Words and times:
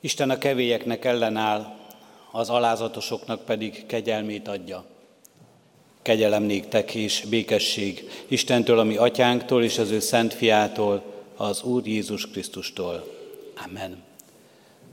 Isten 0.00 0.30
a 0.30 0.38
kevélyeknek 0.38 1.04
ellenáll, 1.04 1.76
az 2.32 2.50
alázatosoknak 2.50 3.44
pedig 3.44 3.86
kegyelmét 3.86 4.48
adja. 4.48 4.84
Kegyelem 6.02 6.42
néktek 6.42 6.94
és 6.94 7.24
békesség 7.28 8.10
Istentől, 8.28 8.78
ami 8.78 8.96
atyánktól 8.96 9.64
és 9.64 9.78
az 9.78 9.90
ő 9.90 9.98
szent 10.00 10.34
fiától, 10.34 11.02
az 11.36 11.62
Úr 11.62 11.86
Jézus 11.86 12.30
Krisztustól. 12.30 13.04
Amen. 13.66 14.02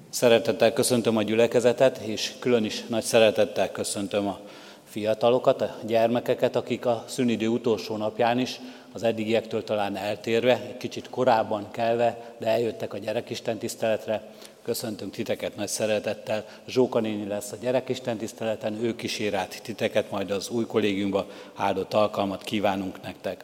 Szeretettel 0.09 0.73
köszöntöm 0.73 1.17
a 1.17 1.23
gyülekezetet, 1.23 1.97
és 1.97 2.33
külön 2.39 2.65
is 2.65 2.83
nagy 2.85 3.03
szeretettel 3.03 3.71
köszöntöm 3.71 4.27
a 4.27 4.39
fiatalokat, 4.83 5.61
a 5.61 5.75
gyermekeket, 5.85 6.55
akik 6.55 6.85
a 6.85 7.03
szünidő 7.07 7.47
utolsó 7.47 7.97
napján 7.97 8.39
is 8.39 8.59
az 8.91 9.03
eddigiektől 9.03 9.63
talán 9.63 9.95
eltérve, 9.95 10.61
egy 10.67 10.77
kicsit 10.77 11.09
korábban 11.09 11.71
kelve, 11.71 12.35
de 12.37 12.47
eljöttek 12.47 12.93
a 12.93 12.97
gyerekisten 12.97 13.57
tiszteletre. 13.57 14.23
Köszöntünk 14.67 15.13
titeket 15.13 15.55
nagy 15.55 15.67
szeretettel. 15.67 16.45
Zsóka 16.67 16.99
néni 16.99 17.27
lesz 17.27 17.51
a 17.51 17.55
gyerekisten 17.61 18.17
tiszteleten, 18.17 18.83
ő 18.83 18.95
kísér 18.95 19.33
át 19.33 19.61
titeket 19.63 20.11
majd 20.11 20.31
az 20.31 20.49
új 20.49 20.65
kollégiumba. 20.65 21.27
Áldott 21.55 21.93
alkalmat 21.93 22.43
kívánunk 22.43 23.01
nektek. 23.01 23.43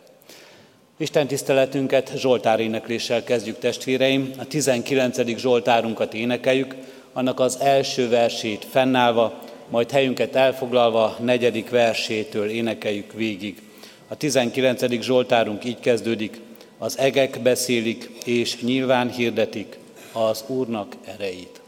Isten 0.97 1.27
tiszteletünket 1.27 2.11
Zsoltár 2.15 2.59
énekléssel 2.59 3.23
kezdjük 3.23 3.59
testvéreim. 3.59 4.31
A 4.37 4.45
19. 4.45 5.37
Zsoltárunkat 5.37 6.13
énekeljük, 6.13 6.75
annak 7.13 7.39
az 7.39 7.59
első 7.59 8.09
versét 8.09 8.65
fennállva, 8.65 9.39
majd 9.69 9.91
helyünket 9.91 10.35
elfoglalva 10.35 11.17
negyedik 11.19 11.69
versétől 11.69 12.49
énekeljük 12.49 13.13
végig. 13.13 13.61
A 14.07 14.17
19. 14.17 15.01
Zsoltárunk 15.01 15.65
így 15.65 15.79
kezdődik, 15.79 16.41
az 16.77 16.97
egek 16.97 17.39
beszélik 17.41 18.09
és 18.25 18.61
nyilván 18.61 19.11
hirdetik 19.11 19.81
az 20.13 20.43
Úrnak 20.47 20.95
erejét. 21.05 21.61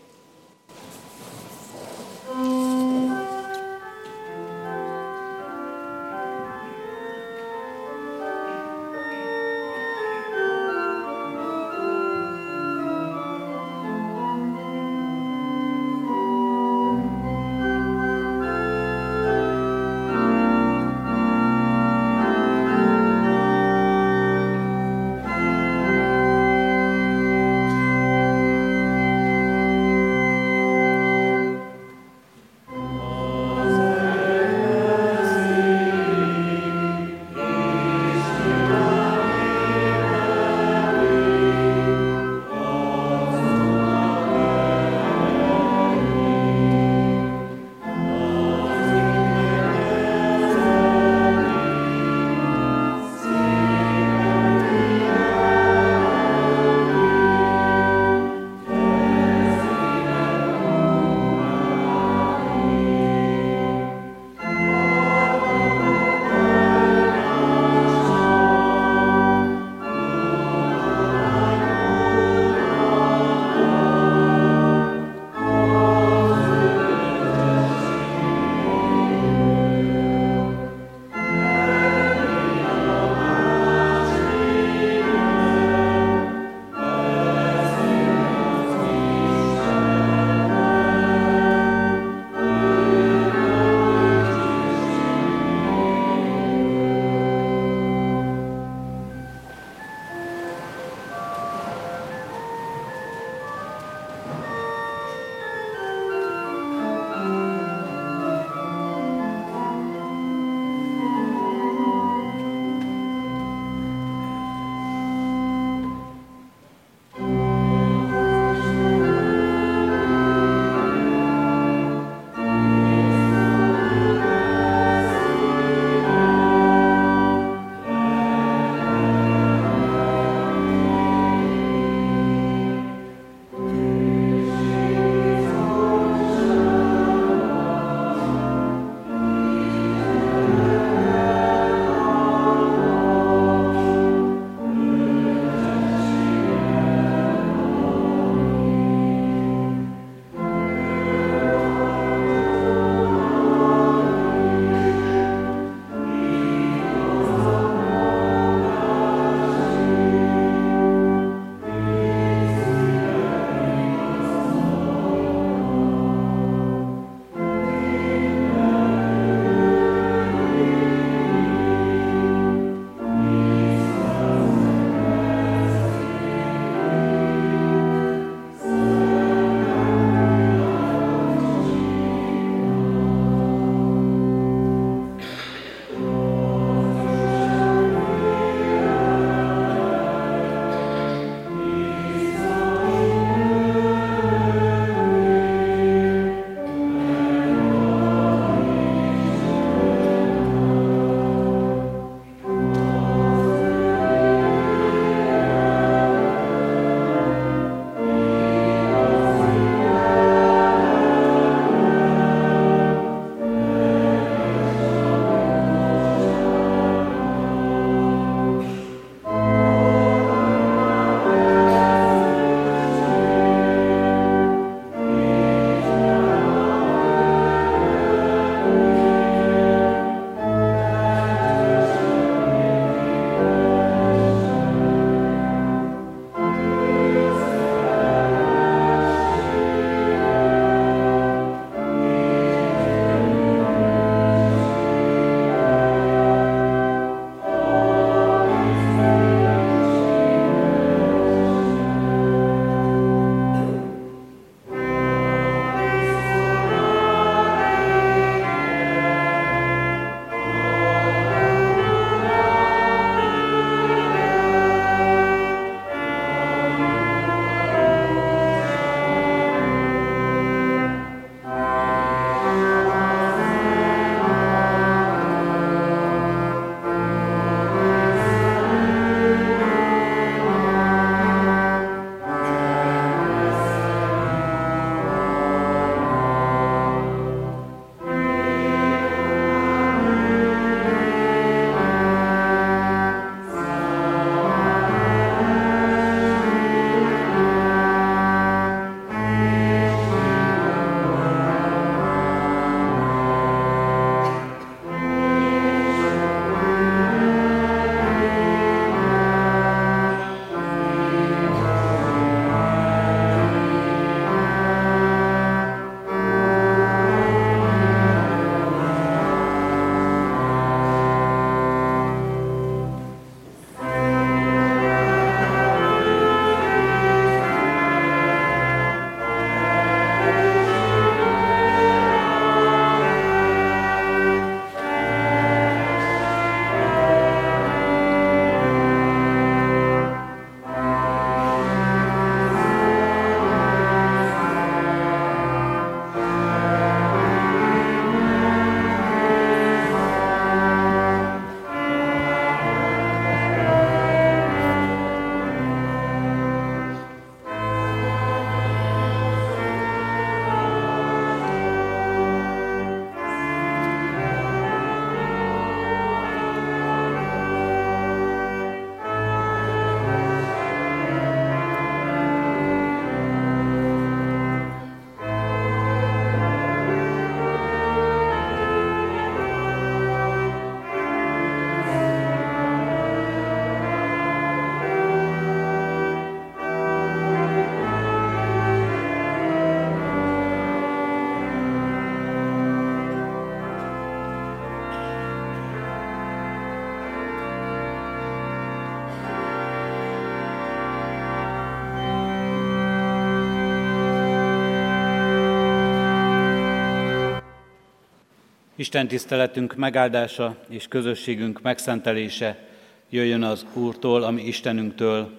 Isten 408.85 409.07
tiszteletünk 409.07 409.75
megáldása 409.75 410.57
és 410.69 410.87
közösségünk 410.87 411.61
megszentelése 411.61 412.67
jöjjön 413.09 413.43
az 413.43 413.65
Úrtól, 413.73 414.23
ami 414.23 414.41
Istenünktől, 414.41 415.31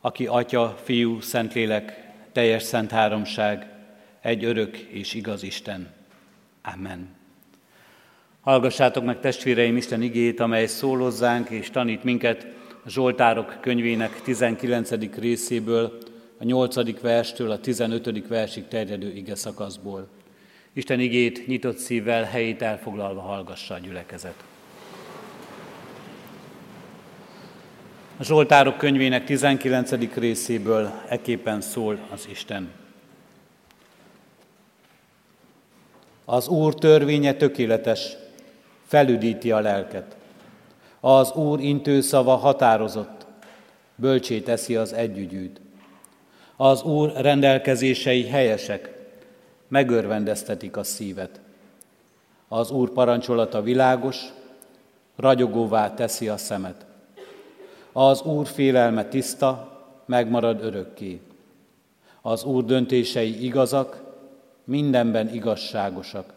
aki 0.00 0.26
Atya, 0.26 0.78
Fiú, 0.82 1.20
Szentlélek, 1.20 2.10
teljes 2.32 2.62
szent 2.62 2.90
háromság, 2.90 3.68
egy 4.20 4.44
örök 4.44 4.76
és 4.76 5.14
igaz 5.14 5.42
Isten. 5.42 5.92
Amen. 6.62 7.08
Hallgassátok 8.40 9.04
meg 9.04 9.20
testvéreim 9.20 9.76
Isten 9.76 10.02
igét, 10.02 10.40
amely 10.40 10.66
szól 10.66 10.98
hozzánk 10.98 11.50
és 11.50 11.70
tanít 11.70 12.04
minket 12.04 12.46
a 12.84 12.88
Zsoltárok 12.88 13.58
könyvének 13.60 14.22
19. 14.22 14.90
részéből, 15.18 15.98
a 16.38 16.44
8. 16.44 17.00
verstől 17.00 17.50
a 17.50 17.60
15. 17.60 18.28
versig 18.28 18.68
terjedő 18.68 19.12
ige 19.12 19.34
szakaszból. 19.34 20.13
Isten 20.76 21.00
igét 21.00 21.46
nyitott 21.46 21.76
szívvel, 21.76 22.22
helyét 22.22 22.62
elfoglalva 22.62 23.20
hallgassa 23.20 23.74
a 23.74 23.78
gyülekezet. 23.78 24.44
A 28.16 28.24
Zsoltárok 28.24 28.76
könyvének 28.76 29.24
19. 29.24 30.14
részéből 30.14 30.92
eképpen 31.08 31.60
szól 31.60 31.98
az 32.10 32.28
Isten. 32.30 32.70
Az 36.24 36.48
Úr 36.48 36.74
törvénye 36.74 37.34
tökéletes, 37.34 38.16
felüdíti 38.86 39.50
a 39.50 39.60
lelket. 39.60 40.16
Az 41.00 41.32
Úr 41.32 41.60
intőszava 41.60 42.36
határozott, 42.36 43.26
bölcsé 43.96 44.40
teszi 44.40 44.76
az 44.76 44.92
együgyűt. 44.92 45.60
Az 46.56 46.82
Úr 46.82 47.12
rendelkezései 47.16 48.26
helyesek, 48.26 48.93
megörvendeztetik 49.68 50.76
a 50.76 50.82
szívet. 50.82 51.40
Az 52.48 52.70
Úr 52.70 52.90
parancsolata 52.90 53.62
világos, 53.62 54.24
ragyogóvá 55.16 55.94
teszi 55.94 56.28
a 56.28 56.36
szemet. 56.36 56.86
Az 57.92 58.22
Úr 58.22 58.46
félelme 58.46 59.04
tiszta, 59.04 59.80
megmarad 60.04 60.62
örökké. 60.62 61.20
Az 62.22 62.44
Úr 62.44 62.64
döntései 62.64 63.44
igazak, 63.44 64.02
mindenben 64.64 65.34
igazságosak. 65.34 66.32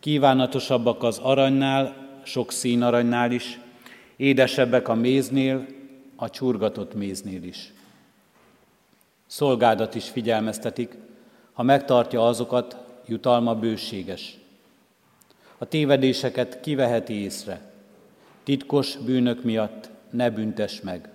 Kívánatosabbak 0.00 1.02
az 1.02 1.18
aranynál, 1.18 1.94
sok 2.22 2.52
színaranynál 2.52 3.32
is, 3.32 3.60
édesebbek 4.16 4.88
a 4.88 4.94
méznél, 4.94 5.66
a 6.16 6.30
csurgatott 6.30 6.94
méznél 6.94 7.42
is. 7.42 7.72
Szolgádat 9.26 9.94
is 9.94 10.08
figyelmeztetik, 10.08 10.96
ha 11.56 11.62
megtartja 11.62 12.26
azokat, 12.26 12.76
jutalma 13.06 13.54
bőséges. 13.54 14.38
A 15.58 15.64
tévedéseket 15.64 16.60
kiveheti 16.60 17.12
észre. 17.22 17.60
Titkos 18.42 18.96
bűnök 18.96 19.44
miatt 19.44 19.90
ne 20.10 20.30
büntes 20.30 20.80
meg. 20.80 21.08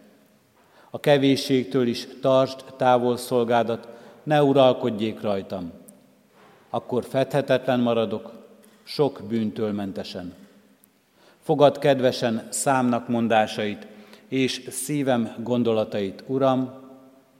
A 0.89 0.99
kevésségtől 0.99 1.87
is 1.87 2.07
tartsd 2.21 2.63
távol 2.77 3.17
szolgádat, 3.17 3.87
ne 4.23 4.43
uralkodjék 4.43 5.21
rajtam. 5.21 5.71
Akkor 6.69 7.05
fedhetetlen 7.05 7.79
maradok, 7.79 8.31
sok 8.83 9.21
bűntől 9.27 9.71
mentesen. 9.71 10.33
Fogad 11.41 11.77
kedvesen 11.77 12.47
számnak 12.49 13.07
mondásait, 13.07 13.87
és 14.27 14.67
szívem 14.69 15.35
gondolatait, 15.43 16.23
Uram, 16.27 16.73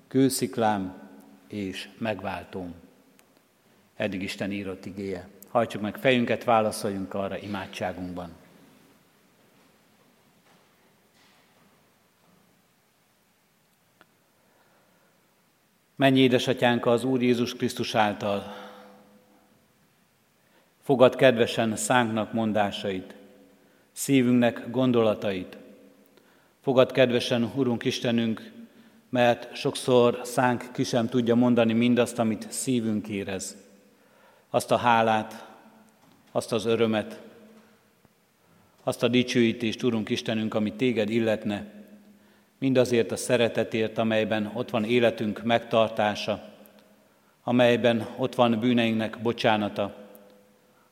kősziklám 0.07 0.93
és 1.47 1.89
megváltóm. 1.97 2.89
Eddig 4.01 4.21
Isten 4.21 4.51
írott 4.51 4.85
igéje. 4.85 5.27
Hajtsuk 5.47 5.81
meg 5.81 5.97
fejünket, 5.97 6.43
válaszoljunk 6.43 7.13
arra 7.13 7.37
imádságunkban. 7.37 8.29
Mennyi 15.95 16.19
édesatyánk 16.19 16.85
az 16.85 17.03
Úr 17.03 17.21
Jézus 17.21 17.55
Krisztus 17.55 17.95
által. 17.95 18.55
Fogad 20.83 21.15
kedvesen 21.15 21.75
szánknak 21.75 22.33
mondásait, 22.33 23.15
szívünknek 23.91 24.69
gondolatait. 24.69 25.57
Fogad 26.61 26.91
kedvesen, 26.91 27.51
Urunk 27.55 27.83
Istenünk, 27.83 28.51
mert 29.09 29.55
sokszor 29.55 30.19
szánk 30.23 30.69
ki 30.73 30.83
sem 30.83 31.07
tudja 31.07 31.35
mondani 31.35 31.73
mindazt, 31.73 32.19
amit 32.19 32.51
szívünk 32.51 33.07
érez 33.07 33.69
azt 34.53 34.71
a 34.71 34.77
hálát, 34.77 35.45
azt 36.31 36.51
az 36.51 36.65
örömet, 36.65 37.21
azt 38.83 39.03
a 39.03 39.07
dicsőítést, 39.07 39.83
Urunk 39.83 40.09
Istenünk, 40.09 40.53
ami 40.53 40.73
téged 40.73 41.09
illetne, 41.09 41.65
mindazért 42.57 43.11
a 43.11 43.15
szeretetért, 43.15 43.97
amelyben 43.97 44.51
ott 44.53 44.69
van 44.69 44.83
életünk 44.83 45.43
megtartása, 45.43 46.43
amelyben 47.43 48.07
ott 48.17 48.35
van 48.35 48.59
bűneinknek 48.59 49.21
bocsánata, 49.21 49.95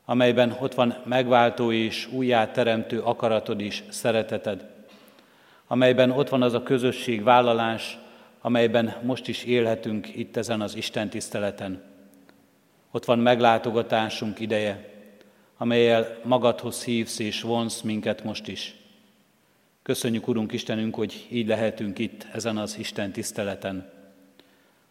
amelyben 0.05 0.57
ott 0.59 0.73
van 0.73 0.95
megváltó 1.05 1.71
és 1.71 2.07
újjáteremtő 2.11 3.01
akaratod 3.01 3.61
és 3.61 3.83
szereteted, 3.89 4.67
amelyben 5.67 6.11
ott 6.11 6.29
van 6.29 6.41
az 6.41 6.53
a 6.53 6.63
közösség 6.63 7.23
vállalás, 7.23 7.97
amelyben 8.41 8.95
most 9.01 9.27
is 9.27 9.43
élhetünk 9.43 10.15
itt 10.15 10.37
ezen 10.37 10.61
az 10.61 10.75
Isten 10.75 11.09
tiszteleten. 11.09 11.88
Ott 12.91 13.05
van 13.05 13.19
meglátogatásunk 13.19 14.39
ideje, 14.39 14.89
amelyel 15.57 16.19
magadhoz 16.23 16.83
hívsz 16.83 17.19
és 17.19 17.41
vonsz 17.41 17.81
minket 17.81 18.23
most 18.23 18.47
is. 18.47 18.75
Köszönjük, 19.81 20.27
Urunk 20.27 20.51
Istenünk, 20.51 20.95
hogy 20.95 21.27
így 21.29 21.47
lehetünk 21.47 21.99
itt 21.99 22.27
ezen 22.33 22.57
az 22.57 22.77
Isten 22.77 23.11
tiszteleten, 23.11 23.91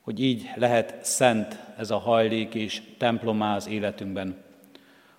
hogy 0.01 0.21
így 0.21 0.51
lehet 0.55 1.05
szent 1.05 1.59
ez 1.77 1.91
a 1.91 1.99
hajlék 1.99 2.55
és 2.55 2.83
templomá 2.99 3.57
az 3.57 3.69
életünkben, 3.69 4.37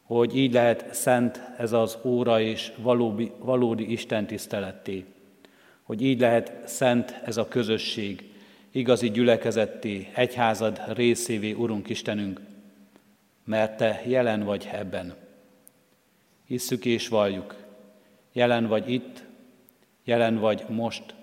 hogy 0.03 0.37
így 0.37 0.53
lehet 0.53 0.93
szent 0.93 1.41
ez 1.57 1.71
az 1.71 1.97
óra 2.03 2.41
és 2.41 2.71
valódi, 2.77 3.31
valódi 3.39 3.91
Isten 3.91 4.25
tiszteletté, 4.25 5.05
hogy 5.83 6.01
így 6.01 6.19
lehet 6.19 6.53
szent 6.65 7.19
ez 7.25 7.37
a 7.37 7.47
közösség, 7.47 8.31
igazi 8.71 9.11
gyülekezetté, 9.11 10.09
egyházad 10.13 10.81
részévé, 10.87 11.51
Urunk 11.51 11.89
Istenünk, 11.89 12.39
mert 13.49 13.77
Te 13.77 14.01
jelen 14.05 14.43
vagy 14.43 14.69
ebben. 14.71 15.15
Hisszük 16.45 16.85
és 16.85 17.07
valljuk, 17.07 17.55
jelen 18.33 18.67
vagy 18.67 18.91
itt, 18.91 19.23
jelen 20.03 20.37
vagy 20.37 20.65
most, 20.67 21.15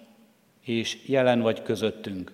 és 0.60 0.98
jelen 1.08 1.40
vagy 1.40 1.62
közöttünk. 1.62 2.32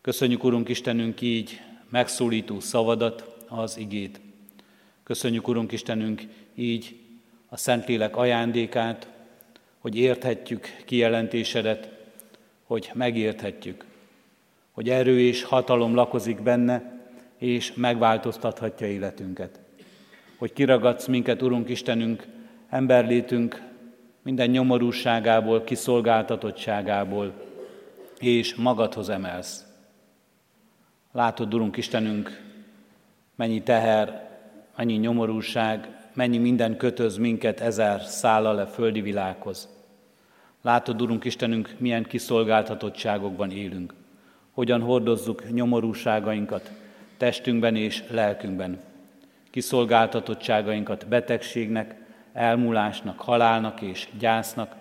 Köszönjük, 0.00 0.44
Urunk 0.44 0.68
Istenünk, 0.68 1.20
így 1.20 1.60
megszólító 1.88 2.60
szavadat, 2.60 3.36
az 3.48 3.76
igét. 3.76 4.20
Köszönjük, 5.02 5.48
Urunk 5.48 5.72
Istenünk, 5.72 6.22
így 6.54 6.96
a 7.48 7.56
Szentlélek 7.56 8.16
ajándékát, 8.16 9.08
hogy 9.78 9.96
érthetjük 9.96 10.82
kijelentésedet, 10.84 11.90
hogy 12.64 12.90
megérthetjük, 12.94 13.84
hogy 14.70 14.88
erő 14.88 15.20
és 15.20 15.42
hatalom 15.42 15.94
lakozik 15.94 16.42
benne, 16.42 16.95
és 17.38 17.72
megváltoztathatja 17.74 18.86
életünket. 18.86 19.60
Hogy 20.38 20.52
kiragadsz 20.52 21.06
minket, 21.06 21.42
Urunk 21.42 21.68
Istenünk, 21.68 22.26
emberlétünk 22.68 23.62
minden 24.22 24.50
nyomorúságából, 24.50 25.64
kiszolgáltatottságából, 25.64 27.32
és 28.18 28.54
magadhoz 28.54 29.08
emelsz. 29.08 29.64
Látod, 31.12 31.54
Urunk 31.54 31.76
Istenünk, 31.76 32.40
mennyi 33.34 33.62
teher, 33.62 34.28
mennyi 34.76 34.94
nyomorúság, 34.94 35.88
mennyi 36.14 36.38
minden 36.38 36.76
kötöz 36.76 37.16
minket 37.16 37.60
ezer 37.60 38.00
szállal 38.00 38.54
le 38.54 38.66
földi 38.66 39.00
világhoz. 39.00 39.68
Látod, 40.62 41.02
Urunk 41.02 41.24
Istenünk, 41.24 41.74
milyen 41.78 42.02
kiszolgáltatottságokban 42.02 43.50
élünk. 43.50 43.94
Hogyan 44.52 44.80
hordozzuk 44.80 45.52
nyomorúságainkat, 45.52 46.70
testünkben 47.16 47.76
és 47.76 48.04
lelkünkben. 48.10 48.80
Kiszolgáltatottságainkat 49.50 51.08
betegségnek, 51.08 51.94
elmúlásnak, 52.32 53.20
halálnak 53.20 53.80
és 53.80 54.08
gyásznak, 54.18 54.74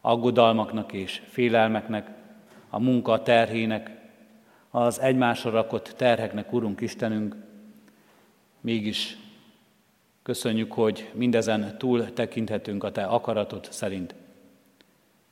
aggodalmaknak 0.00 0.92
és 0.92 1.22
félelmeknek, 1.28 2.10
a 2.70 2.80
munka 2.80 3.22
terhének, 3.22 3.90
az 4.70 5.00
egymásra 5.00 5.50
rakott 5.50 5.92
terheknek, 5.96 6.52
Urunk 6.52 6.80
Istenünk, 6.80 7.36
mégis 8.60 9.16
köszönjük, 10.22 10.72
hogy 10.72 11.10
mindezen 11.14 11.78
túl 11.78 12.12
tekinthetünk 12.12 12.84
a 12.84 12.92
Te 12.92 13.04
akaratod 13.04 13.68
szerint, 13.70 14.14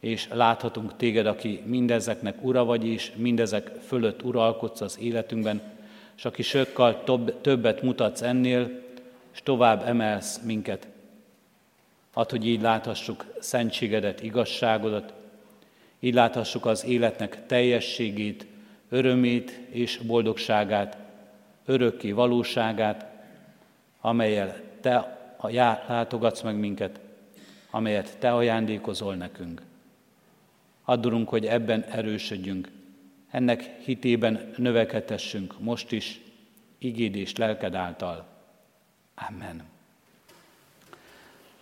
és 0.01 0.29
láthatunk 0.33 0.97
Téged, 0.97 1.27
aki 1.27 1.63
mindezeknek 1.65 2.45
ura 2.45 2.65
vagy, 2.65 2.87
és 2.87 3.13
mindezek 3.17 3.67
fölött 3.67 4.23
uralkodsz 4.23 4.81
az 4.81 4.99
életünkben, 5.01 5.61
és 6.19 6.25
aki 6.25 6.43
sokkal 6.43 7.03
többet 7.41 7.83
mutatsz 7.83 8.23
ennél, 8.23 8.83
és 9.33 9.43
tovább 9.43 9.87
emelsz 9.87 10.41
minket. 10.45 10.89
Add, 12.13 12.31
hogy 12.31 12.47
így 12.47 12.61
láthassuk 12.61 13.25
szentségedet, 13.39 14.23
igazságodat, 14.23 15.13
így 16.01 16.15
láthassuk 16.15 16.67
az 16.67 16.85
életnek 16.85 17.47
teljességét, 17.47 18.47
örömét 18.89 19.51
és 19.71 19.99
boldogságát, 19.99 20.97
örökké 21.65 22.13
valóságát, 22.13 23.07
amelyel 24.01 24.61
Te 24.81 25.19
látogatsz 25.89 26.43
meg 26.43 26.57
minket, 26.57 27.01
amelyet 27.71 28.19
Te 28.19 28.33
ajándékozol 28.33 29.15
nekünk. 29.15 29.63
Addurunk, 30.85 31.29
hogy 31.29 31.47
ebben 31.47 31.83
erősödjünk, 31.83 32.69
ennek 33.31 33.71
hitében 33.85 34.51
növekedhessünk 34.57 35.61
most 35.61 35.93
is, 35.93 36.21
igéd 36.79 37.17
és 37.17 37.37
lelked 37.37 37.75
által. 37.75 38.27
Amen. 39.29 39.63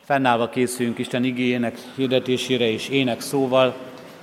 Fennállva 0.01 0.49
készülünk 0.49 0.99
Isten 0.99 1.25
igényének 1.25 1.79
hirdetésére 1.95 2.71
és 2.71 2.89
ének 2.89 3.21
szóval, 3.21 3.77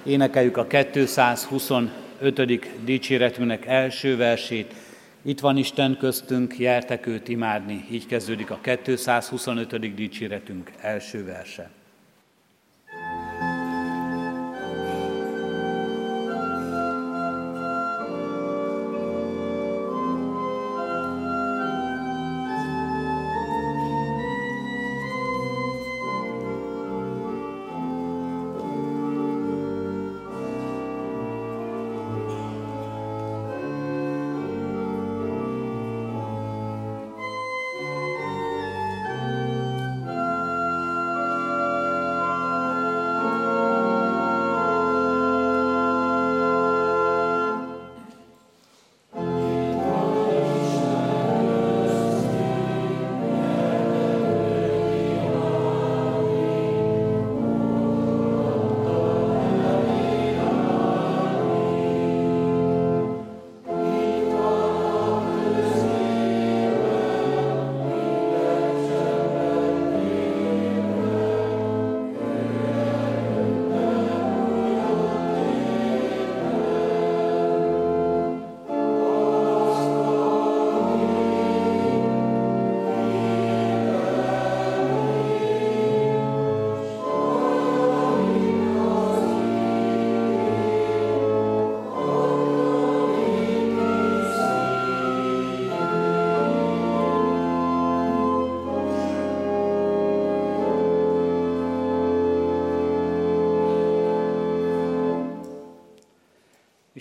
énekeljük 0.05 0.57
a 0.57 0.67
225. 0.67 2.83
dicséretünknek 2.83 3.65
első 3.65 4.17
versét. 4.17 4.73
Itt 5.21 5.39
van 5.39 5.57
Isten 5.57 5.97
köztünk, 5.97 6.59
jertek 6.59 7.05
őt 7.05 7.27
imádni. 7.27 7.85
Így 7.91 8.05
kezdődik 8.05 8.51
a 8.51 8.59
225. 8.61 9.95
dicséretünk 9.95 10.71
első 10.81 11.25
verse. 11.25 11.82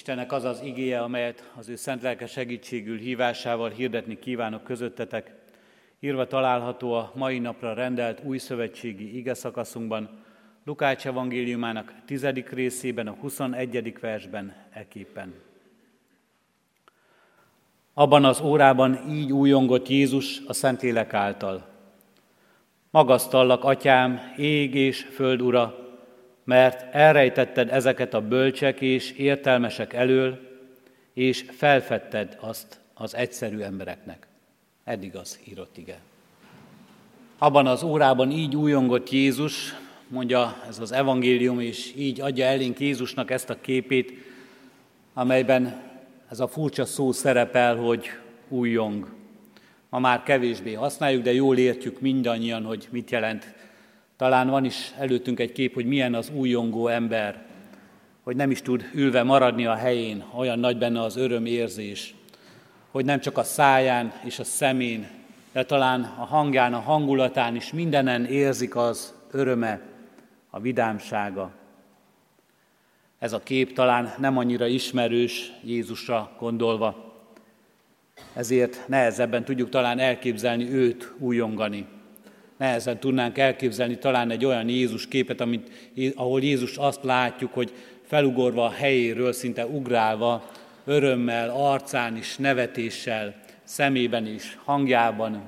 Istennek 0.02 0.32
az 0.32 0.44
az 0.44 0.60
igéje, 0.64 1.00
amelyet 1.00 1.52
az 1.56 1.68
ő 1.68 1.76
szent 1.76 2.02
lelke 2.02 2.26
segítségül 2.26 2.98
hívásával 2.98 3.70
hirdetni 3.70 4.18
kívánok 4.18 4.64
közöttetek, 4.64 5.34
írva 6.00 6.26
található 6.26 6.92
a 6.92 7.12
mai 7.14 7.38
napra 7.38 7.74
rendelt 7.74 8.20
új 8.24 8.38
szövetségi 8.38 9.16
ige 9.16 9.34
szakaszunkban, 9.34 10.24
Lukács 10.64 11.06
evangéliumának 11.06 11.94
tizedik 12.06 12.50
részében, 12.50 13.06
a 13.06 13.16
21. 13.20 13.98
versben 14.00 14.54
eképpen. 14.70 15.34
Abban 17.94 18.24
az 18.24 18.40
órában 18.40 19.10
így 19.10 19.32
újongott 19.32 19.88
Jézus 19.88 20.40
a 20.46 20.52
Szentlélek 20.52 21.14
által. 21.14 21.66
Magasztallak, 22.90 23.64
atyám, 23.64 24.20
ég 24.36 24.74
és 24.74 25.00
föld 25.00 25.42
ura, 25.42 25.81
mert 26.44 26.94
elrejtetted 26.94 27.72
ezeket 27.72 28.14
a 28.14 28.20
bölcsek 28.20 28.80
és 28.80 29.10
értelmesek 29.10 29.92
elől, 29.92 30.38
és 31.14 31.44
felfedted 31.56 32.36
azt 32.40 32.80
az 32.94 33.14
egyszerű 33.14 33.60
embereknek. 33.60 34.26
Eddig 34.84 35.16
az 35.16 35.40
írott 35.44 35.76
ige. 35.76 35.98
Abban 37.38 37.66
az 37.66 37.82
órában 37.82 38.30
így 38.30 38.56
újongott 38.56 39.10
Jézus, 39.10 39.74
mondja 40.08 40.62
ez 40.68 40.78
az 40.78 40.92
evangélium, 40.92 41.60
és 41.60 41.92
így 41.96 42.20
adja 42.20 42.44
elénk 42.44 42.80
Jézusnak 42.80 43.30
ezt 43.30 43.50
a 43.50 43.60
képét, 43.60 44.12
amelyben 45.14 45.82
ez 46.30 46.40
a 46.40 46.48
furcsa 46.48 46.84
szó 46.84 47.12
szerepel, 47.12 47.76
hogy 47.76 48.06
újong. 48.48 49.08
Ma 49.88 49.98
már 49.98 50.22
kevésbé 50.22 50.72
használjuk, 50.72 51.22
de 51.22 51.32
jól 51.32 51.58
értjük 51.58 52.00
mindannyian, 52.00 52.64
hogy 52.64 52.88
mit 52.90 53.10
jelent 53.10 53.54
talán 54.22 54.48
van 54.48 54.64
is 54.64 54.92
előttünk 54.98 55.40
egy 55.40 55.52
kép, 55.52 55.74
hogy 55.74 55.86
milyen 55.86 56.14
az 56.14 56.30
újongó 56.34 56.88
ember, 56.88 57.46
hogy 58.22 58.36
nem 58.36 58.50
is 58.50 58.62
tud 58.62 58.90
ülve 58.94 59.22
maradni 59.22 59.66
a 59.66 59.74
helyén, 59.74 60.24
olyan 60.34 60.58
nagy 60.58 60.78
benne 60.78 61.02
az 61.02 61.16
örömérzés, 61.16 62.14
hogy 62.90 63.04
nem 63.04 63.20
csak 63.20 63.38
a 63.38 63.42
száján 63.42 64.12
és 64.24 64.38
a 64.38 64.44
szemén, 64.44 65.08
de 65.52 65.64
talán 65.64 66.02
a 66.02 66.24
hangján, 66.24 66.74
a 66.74 66.80
hangulatán 66.80 67.56
is 67.56 67.72
mindenen 67.72 68.24
érzik 68.24 68.76
az 68.76 69.14
öröme, 69.30 69.80
a 70.50 70.60
vidámsága. 70.60 71.50
Ez 73.18 73.32
a 73.32 73.42
kép 73.42 73.72
talán 73.72 74.14
nem 74.18 74.38
annyira 74.38 74.66
ismerős 74.66 75.52
Jézusra 75.64 76.30
gondolva, 76.38 77.14
ezért 78.34 78.88
nehezebben 78.88 79.44
tudjuk 79.44 79.68
talán 79.68 79.98
elképzelni 79.98 80.72
őt 80.72 81.12
újongani 81.18 81.86
nehezen 82.62 82.98
tudnánk 82.98 83.38
elképzelni 83.38 83.98
talán 83.98 84.30
egy 84.30 84.44
olyan 84.44 84.68
Jézus 84.68 85.08
képet, 85.08 85.40
amit, 85.40 85.70
ahol 86.14 86.42
Jézus 86.42 86.76
azt 86.76 87.04
látjuk, 87.04 87.52
hogy 87.52 87.72
felugorva 88.02 88.64
a 88.64 88.70
helyéről, 88.70 89.32
szinte 89.32 89.66
ugrálva, 89.66 90.50
örömmel, 90.84 91.50
arcán 91.50 92.16
is, 92.16 92.36
nevetéssel, 92.36 93.34
szemében 93.64 94.26
is, 94.26 94.58
hangjában, 94.64 95.42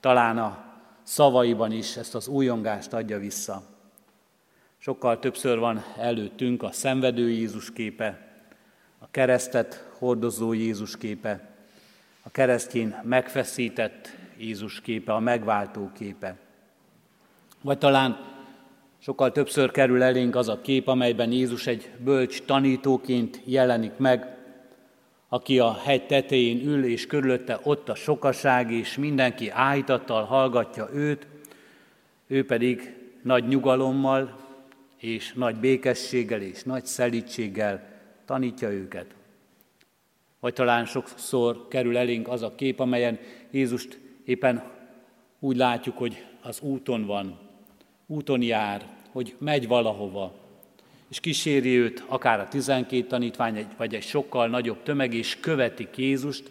talán 0.00 0.38
a 0.38 0.64
szavaiban 1.02 1.72
is 1.72 1.96
ezt 1.96 2.14
az 2.14 2.28
újongást 2.28 2.92
adja 2.92 3.18
vissza. 3.18 3.62
Sokkal 4.78 5.18
többször 5.18 5.58
van 5.58 5.84
előttünk 5.98 6.62
a 6.62 6.72
szenvedő 6.72 7.30
Jézus 7.30 7.72
képe, 7.72 8.18
a 8.98 9.06
keresztet 9.10 9.88
hordozó 9.98 10.52
Jézus 10.52 10.96
képe, 10.96 11.48
a 12.22 12.30
keresztjén 12.30 13.00
megfeszített 13.02 14.16
Jézus 14.38 14.80
képe, 14.80 15.12
a 15.12 15.20
megváltó 15.20 15.90
képe. 15.94 16.42
Vagy 17.64 17.78
talán 17.78 18.18
sokkal 18.98 19.32
többször 19.32 19.70
kerül 19.70 20.02
elénk 20.02 20.36
az 20.36 20.48
a 20.48 20.60
kép, 20.60 20.88
amelyben 20.88 21.32
Jézus 21.32 21.66
egy 21.66 21.90
bölcs 21.98 22.42
tanítóként 22.42 23.40
jelenik 23.44 23.96
meg, 23.96 24.36
aki 25.28 25.58
a 25.58 25.72
hegy 25.72 26.06
tetején 26.06 26.66
ül, 26.66 26.84
és 26.84 27.06
körülötte 27.06 27.60
ott 27.62 27.88
a 27.88 27.94
sokaság, 27.94 28.70
és 28.70 28.96
mindenki 28.96 29.50
áhítattal 29.50 30.24
hallgatja 30.24 30.88
őt, 30.92 31.26
ő 32.26 32.46
pedig 32.46 32.96
nagy 33.22 33.48
nyugalommal, 33.48 34.36
és 34.96 35.32
nagy 35.32 35.56
békességgel, 35.56 36.40
és 36.40 36.62
nagy 36.62 36.84
szelítséggel 36.84 37.88
tanítja 38.24 38.70
őket. 38.70 39.06
Vagy 40.40 40.52
talán 40.52 40.84
sokszor 40.84 41.68
kerül 41.68 41.96
elénk 41.96 42.28
az 42.28 42.42
a 42.42 42.54
kép, 42.54 42.80
amelyen 42.80 43.18
Jézust 43.50 43.98
éppen 44.24 44.62
úgy 45.40 45.56
látjuk, 45.56 45.98
hogy 45.98 46.24
az 46.42 46.60
úton 46.60 47.06
van, 47.06 47.43
úton 48.06 48.42
jár, 48.42 48.86
hogy 49.12 49.36
megy 49.38 49.68
valahova, 49.68 50.34
és 51.08 51.20
kíséri 51.20 51.76
őt 51.76 52.04
akár 52.06 52.40
a 52.40 52.48
tizenkét 52.48 53.08
tanítvány, 53.08 53.66
vagy 53.76 53.94
egy 53.94 54.02
sokkal 54.02 54.48
nagyobb 54.48 54.82
tömeg, 54.82 55.14
és 55.14 55.40
követi 55.40 55.88
Jézust, 55.96 56.50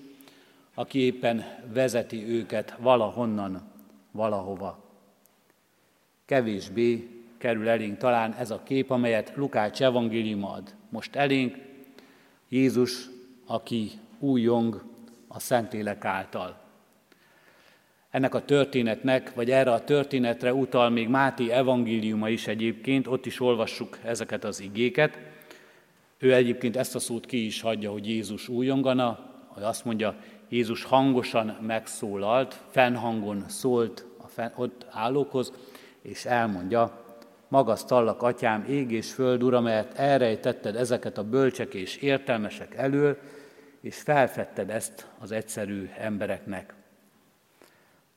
aki 0.74 1.00
éppen 1.00 1.46
vezeti 1.74 2.28
őket 2.28 2.76
valahonnan, 2.80 3.62
valahova. 4.12 4.84
Kevésbé 6.26 7.08
kerül 7.38 7.70
elénk 7.70 7.98
talán 7.98 8.34
ez 8.34 8.52
a 8.52 8.64
kép, 8.64 8.90
amelyet 8.90 9.32
Lukács 9.36 9.82
evangélium 9.82 10.46
ad 10.46 10.76
most 10.90 11.16
elénk, 11.16 11.58
Jézus, 12.50 13.10
aki 13.46 13.92
újjong 14.20 14.84
a 15.28 15.40
Szentlélek 15.40 16.06
által. 16.06 16.63
Ennek 18.14 18.36
a 18.36 18.46
történetnek, 18.46 19.34
vagy 19.34 19.52
erre 19.52 19.72
a 19.72 19.84
történetre 19.84 20.54
utal 20.54 20.90
még 20.90 21.08
Máté 21.08 21.50
evangéliuma 21.50 22.30
is 22.30 22.48
egyébként, 22.48 23.08
ott 23.08 23.26
is 23.26 23.40
olvassuk 23.40 23.98
ezeket 24.04 24.44
az 24.44 24.62
igéket. 24.62 25.20
Ő 26.18 26.34
egyébként 26.34 26.78
ezt 26.78 26.96
a 26.96 27.00
szót 27.00 27.26
ki 27.26 27.46
is 27.46 27.62
hagyja, 27.62 27.92
hogy 27.92 28.08
Jézus 28.08 28.48
újongana, 28.48 29.20
hogy 29.48 29.64
azt 29.64 29.86
mondja, 29.86 30.16
Jézus 30.50 30.84
hangosan 30.84 31.58
megszólalt, 31.62 32.62
fennhangon 32.70 33.44
szólt 33.48 34.06
a 34.18 34.28
fenn, 34.28 34.52
ott 34.56 34.86
állókhoz, 34.90 35.54
és 36.02 36.26
elmondja, 36.26 37.06
magasztallak, 37.48 38.22
atyám, 38.22 38.66
ég 38.70 38.92
és 38.92 39.14
föld, 39.14 39.44
ura, 39.44 39.62
mert 39.62 39.98
elrejtetted 40.00 40.76
ezeket 40.76 41.18
a 41.18 41.24
bölcsek 41.24 41.74
és 41.74 41.98
értelmesek 41.98 42.76
elől, 42.76 43.18
és 43.82 43.96
felfedted 43.96 44.70
ezt 44.70 45.08
az 45.20 45.32
egyszerű 45.32 45.90
embereknek. 45.98 46.74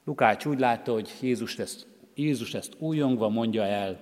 Lukács 0.06 0.46
úgy 0.46 0.58
látta, 0.58 0.92
hogy 0.92 1.14
Jézus 1.20 1.58
ezt, 1.58 1.86
Jézus 2.14 2.54
ezt 2.54 2.74
újongva 2.78 3.28
mondja 3.28 3.64
el, 3.64 4.00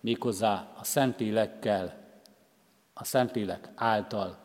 méghozzá 0.00 0.72
a 0.78 0.84
Szentlélekkel, 0.84 1.98
a 2.94 3.04
Szentlélek 3.04 3.68
által. 3.74 4.38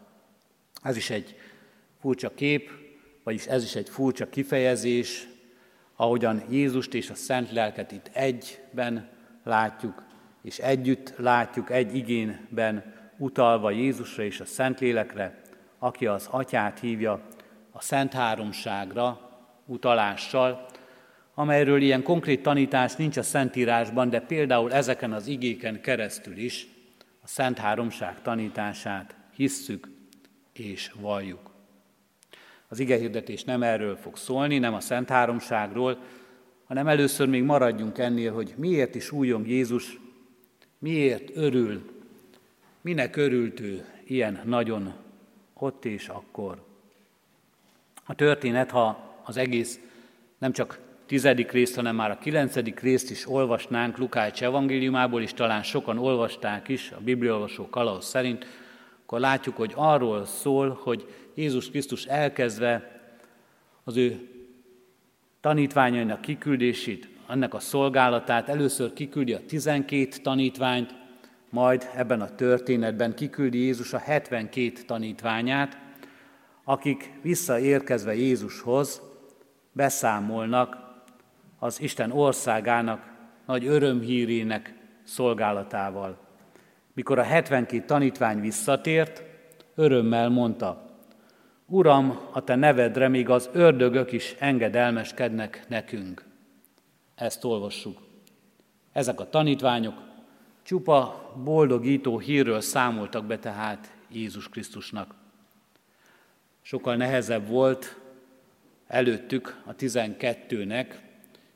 Ez 0.81 0.97
is 0.97 1.09
egy 1.09 1.35
furcsa 1.99 2.33
kép, 2.33 2.69
vagyis 3.23 3.45
ez 3.45 3.63
is 3.63 3.75
egy 3.75 3.89
furcsa 3.89 4.29
kifejezés, 4.29 5.27
ahogyan 5.95 6.43
Jézust 6.49 6.93
és 6.93 7.09
a 7.09 7.15
Szent 7.15 7.51
Lelket 7.51 7.91
itt 7.91 8.09
egyben 8.13 9.09
látjuk, 9.43 10.03
és 10.41 10.59
együtt 10.59 11.13
látjuk 11.17 11.69
egy 11.69 11.95
igényben 11.95 12.93
utalva 13.17 13.71
Jézusra 13.71 14.23
és 14.23 14.39
a 14.39 14.45
Szentlélekre, 14.45 15.41
aki 15.79 16.05
az 16.05 16.27
Atyát 16.31 16.79
hívja 16.79 17.25
a 17.71 17.81
Szent 17.81 18.13
Háromságra 18.13 19.29
utalással, 19.65 20.65
amelyről 21.36 21.82
ilyen 21.82 22.04
konkrét 22.04 22.41
tanítás 22.41 22.95
nincs 22.95 23.17
a 23.17 23.24
Szentírásban, 23.24 24.10
de 24.10 24.19
például 24.19 24.74
ezeken 24.74 25.13
az 25.13 25.28
igéken 25.28 25.82
keresztül 25.82 26.38
is 26.38 26.67
a 27.21 27.28
Szent 27.28 27.58
Háromság 27.58 28.21
tanítását 28.21 29.15
hisszük 29.36 29.89
és 30.54 30.91
valljuk. 31.00 31.54
Az 32.67 32.80
igehirdetés 32.80 33.43
nem 33.43 33.63
erről 33.63 33.95
fog 33.95 34.17
szólni, 34.17 34.58
nem 34.58 34.74
a 34.74 34.80
Szent 34.80 35.10
Háromságról, 35.10 35.98
hanem 36.65 36.88
először 36.88 37.28
még 37.28 37.43
maradjunk 37.43 37.98
ennél, 37.98 38.34
hogy 38.34 38.54
miért 38.58 38.95
is 38.95 39.12
újjong 39.12 39.48
Jézus, 39.48 40.00
miért 40.80 41.36
örül, 41.36 41.91
minek 42.82 43.15
örült 43.15 43.60
ő 43.60 43.86
ilyen 44.04 44.41
nagyon 44.43 44.93
ott 45.54 45.86
és 45.86 46.08
akkor. 46.08 46.65
A 48.06 48.15
történet, 48.15 48.71
ha 48.71 49.17
az 49.24 49.38
egész 49.38 49.80
nem 50.38 50.52
csak 50.52 50.80
tizedik 51.05 51.51
részt, 51.51 51.75
hanem 51.75 51.95
már 51.95 52.11
a 52.11 52.17
kilencedik 52.17 52.79
részt 52.79 53.11
is 53.11 53.29
olvasnánk 53.29 53.97
Lukács 53.97 54.43
evangéliumából, 54.43 55.21
és 55.21 55.33
talán 55.33 55.63
sokan 55.63 55.97
olvasták 55.97 56.67
is 56.67 56.91
a 56.91 56.99
bibliolvasó 57.03 57.69
kalauz 57.69 58.05
szerint, 58.05 58.45
akkor 59.03 59.19
látjuk, 59.19 59.55
hogy 59.55 59.71
arról 59.75 60.25
szól, 60.25 60.79
hogy 60.83 61.07
Jézus 61.35 61.69
Krisztus 61.69 62.05
elkezdve 62.05 63.01
az 63.83 63.97
ő 63.97 64.29
tanítványainak 65.41 66.21
kiküldését, 66.21 67.09
annak 67.27 67.53
a 67.53 67.59
szolgálatát, 67.59 68.49
először 68.49 68.93
kiküldi 68.93 69.33
a 69.33 69.45
12 69.47 70.07
tanítványt, 70.23 70.95
majd 71.49 71.89
ebben 71.95 72.21
a 72.21 72.35
történetben 72.35 73.15
kiküldi 73.15 73.57
Jézus 73.57 73.93
a 73.93 73.97
72 73.97 74.71
tanítványát, 74.85 75.77
akik 76.63 77.11
visszaérkezve 77.21 78.15
Jézushoz 78.15 79.01
beszámolnak 79.71 80.85
az 81.65 81.82
Isten 81.82 82.12
országának 82.12 83.13
nagy 83.45 83.65
örömhírének 83.65 84.73
szolgálatával. 85.04 86.17
Mikor 86.93 87.19
a 87.19 87.23
72 87.23 87.86
tanítvány 87.86 88.39
visszatért, 88.39 89.23
örömmel 89.75 90.30
mondta, 90.30 90.86
Uram, 91.67 92.19
a 92.32 92.43
te 92.43 92.56
nevedre 92.56 93.08
még 93.08 93.30
az 93.30 93.49
ördögök 93.54 94.12
is 94.12 94.36
engedelmeskednek 94.39 95.65
nekünk. 95.67 96.23
Ezt 97.15 97.43
olvassuk. 97.43 97.97
Ezek 98.91 99.19
a 99.19 99.30
tanítványok 99.30 100.01
csupa 100.63 101.32
boldogító 101.43 102.19
hírről 102.19 102.62
számoltak 102.62 103.25
be 103.25 103.39
tehát 103.39 103.95
Jézus 104.12 104.49
Krisztusnak. 104.49 105.15
Sokkal 106.62 106.95
nehezebb 106.95 107.47
volt 107.47 107.99
előttük 108.88 109.62
a 109.65 109.73
tizenkettőnek, 109.73 111.04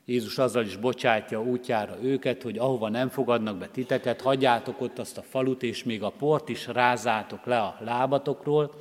Jézus 0.09 0.37
azzal 0.37 0.65
is 0.65 0.77
bocsátja 0.77 1.41
útjára 1.41 1.97
őket, 2.01 2.41
hogy 2.41 2.57
ahova 2.57 2.89
nem 2.89 3.09
fogadnak 3.09 3.57
be 3.57 3.67
titeket, 3.67 4.21
hagyjátok 4.21 4.81
ott 4.81 4.99
azt 4.99 5.17
a 5.17 5.21
falut, 5.21 5.63
és 5.63 5.83
még 5.83 6.03
a 6.03 6.09
port 6.09 6.49
is 6.49 6.67
rázátok 6.67 7.45
le 7.45 7.59
a 7.59 7.77
lábatokról, 7.79 8.73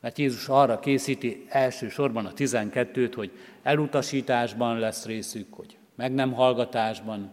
mert 0.00 0.18
Jézus 0.18 0.48
arra 0.48 0.78
készíti 0.78 1.46
elsősorban 1.48 2.26
a 2.26 2.32
tizenkettőt, 2.32 3.14
hogy 3.14 3.30
elutasításban 3.62 4.78
lesz 4.78 5.04
részük, 5.06 5.54
hogy 5.54 5.78
meg 5.94 6.14
nem 6.14 6.32
hallgatásban, 6.32 7.30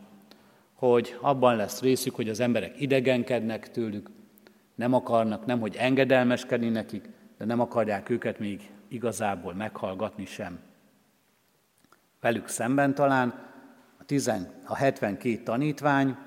hogy 0.73 1.17
abban 1.21 1.55
lesz 1.55 1.81
részük, 1.81 2.15
hogy 2.15 2.29
az 2.29 2.39
emberek 2.39 2.81
idegenkednek 2.81 3.71
tőlük, 3.71 4.09
nem 4.75 4.93
akarnak, 4.93 5.45
nem 5.45 5.59
hogy 5.59 5.75
engedelmeskedni 5.75 6.69
nekik, 6.69 7.09
de 7.37 7.45
nem 7.45 7.59
akarják 7.59 8.09
őket 8.09 8.39
még 8.39 8.69
igazából 8.87 9.53
meghallgatni 9.53 10.25
sem. 10.25 10.72
Velük 12.23 12.47
szemben 12.47 12.95
talán 12.95 13.29
a, 13.99 14.03
tizen, 14.05 14.51
a 14.65 14.75
72 14.75 15.43
tanítvány 15.43 16.17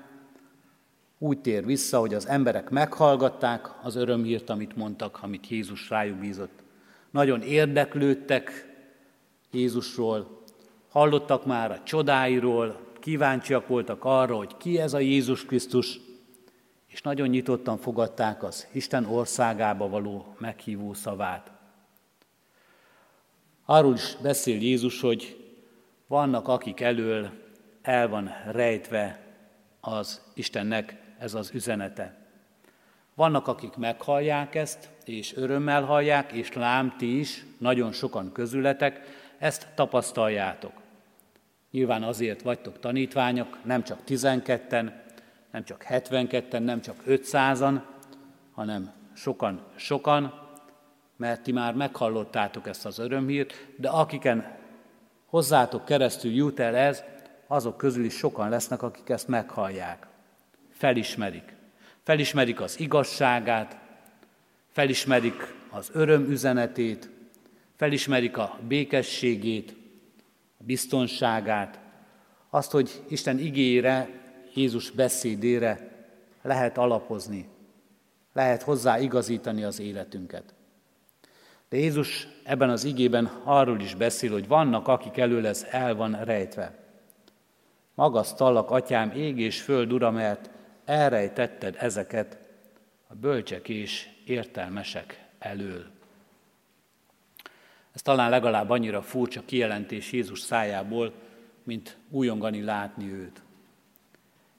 úgy 1.17 1.39
tér 1.39 1.65
vissza, 1.65 1.99
hogy 1.99 2.13
az 2.13 2.27
emberek 2.27 2.69
meghallgatták 2.69 3.69
az 3.83 3.95
örömhírt, 3.95 4.49
amit 4.49 4.75
mondtak, 4.75 5.19
amit 5.21 5.47
Jézus 5.47 5.89
rájuk 5.89 6.17
bízott. 6.17 6.63
Nagyon 7.11 7.41
érdeklődtek 7.41 8.75
Jézusról, 9.51 10.43
hallottak 10.89 11.45
már 11.45 11.71
a 11.71 11.83
csodáiról, 11.83 12.79
kíváncsiak 12.99 13.67
voltak 13.67 14.05
arra, 14.05 14.35
hogy 14.35 14.57
ki 14.57 14.79
ez 14.79 14.93
a 14.93 14.99
Jézus 14.99 15.45
Krisztus, 15.45 15.99
és 16.87 17.01
nagyon 17.01 17.27
nyitottan 17.27 17.77
fogadták 17.77 18.43
az 18.43 18.67
Isten 18.71 19.05
országába 19.05 19.89
való 19.89 20.35
meghívó 20.37 20.93
szavát. 20.93 21.51
Arról 23.65 23.93
is 23.93 24.17
beszél 24.21 24.61
Jézus, 24.61 25.01
hogy 25.01 25.46
vannak, 26.07 26.47
akik 26.47 26.81
elől 26.81 27.29
el 27.81 28.07
van 28.07 28.31
rejtve 28.51 29.19
az 29.79 30.21
Istennek 30.33 30.95
ez 31.17 31.33
az 31.33 31.51
üzenete. 31.53 32.15
Vannak, 33.13 33.47
akik 33.47 33.75
meghallják 33.75 34.55
ezt, 34.55 34.89
és 35.05 35.35
örömmel 35.35 35.83
hallják, 35.83 36.31
és 36.31 36.53
lám 36.53 36.95
ti 36.97 37.19
is, 37.19 37.45
nagyon 37.57 37.91
sokan 37.91 38.31
közületek, 38.31 39.01
ezt 39.37 39.67
tapasztaljátok. 39.75 40.71
Nyilván 41.71 42.03
azért 42.03 42.41
vagytok 42.41 42.79
tanítványok, 42.79 43.57
nem 43.63 43.83
csak 43.83 43.99
12-en, 44.07 44.91
nem 45.51 45.63
csak 45.63 45.85
72-en, 45.89 46.63
nem 46.63 46.81
csak 46.81 47.03
500-an, 47.07 47.79
hanem 48.51 48.91
sokan, 49.13 49.61
sokan, 49.75 50.33
mert 51.15 51.43
ti 51.43 51.51
már 51.51 51.73
meghallottátok 51.73 52.67
ezt 52.67 52.85
az 52.85 52.99
örömhírt, 52.99 53.67
de 53.75 53.89
akiken 53.89 54.56
hozzátok 55.27 55.85
keresztül 55.85 56.31
jut 56.31 56.59
el 56.59 56.75
ez, 56.75 57.03
azok 57.47 57.77
közül 57.77 58.05
is 58.05 58.13
sokan 58.13 58.49
lesznek, 58.49 58.81
akik 58.81 59.09
ezt 59.09 59.27
meghallják. 59.27 60.07
Felismerik. 60.71 61.55
Felismerik 62.03 62.61
az 62.61 62.79
igazságát, 62.79 63.77
felismerik 64.71 65.53
az 65.69 65.89
öröm 65.93 66.29
üzenetét, 66.29 67.09
felismerik 67.75 68.37
a 68.37 68.59
békességét, 68.67 69.75
a 70.59 70.63
biztonságát, 70.63 71.79
azt, 72.49 72.71
hogy 72.71 73.03
Isten 73.07 73.39
igére, 73.39 74.09
Jézus 74.53 74.89
beszédére 74.89 75.91
lehet 76.41 76.77
alapozni, 76.77 77.47
lehet 78.33 78.61
hozzá 78.61 78.99
igazítani 78.99 79.63
az 79.63 79.79
életünket. 79.79 80.53
De 81.69 81.77
Jézus 81.77 82.27
ebben 82.43 82.69
az 82.69 82.83
igében 82.83 83.25
arról 83.43 83.79
is 83.79 83.95
beszél, 83.95 84.31
hogy 84.31 84.47
vannak, 84.47 84.87
akik 84.87 85.17
elől 85.17 85.47
ez 85.47 85.67
el 85.71 85.95
van 85.95 86.23
rejtve. 86.23 86.75
Magasztallak, 87.93 88.71
atyám, 88.71 89.11
ég 89.11 89.39
és 89.39 89.61
föld, 89.61 89.93
ura, 89.93 90.11
mert 90.11 90.49
elrejtetted 90.85 91.75
ezeket 91.79 92.37
a 93.07 93.15
bölcsek 93.15 93.69
és 93.69 94.09
értelmesek 94.25 95.25
elől. 95.39 95.85
Ez 97.93 98.01
talán 98.01 98.29
legalább 98.29 98.69
annyira 98.69 99.01
furcsa 99.01 99.41
kijelentés 99.45 100.11
Jézus 100.11 100.39
szájából, 100.39 101.13
mint 101.63 101.97
újongani 102.09 102.61
látni 102.61 103.11
őt. 103.11 103.41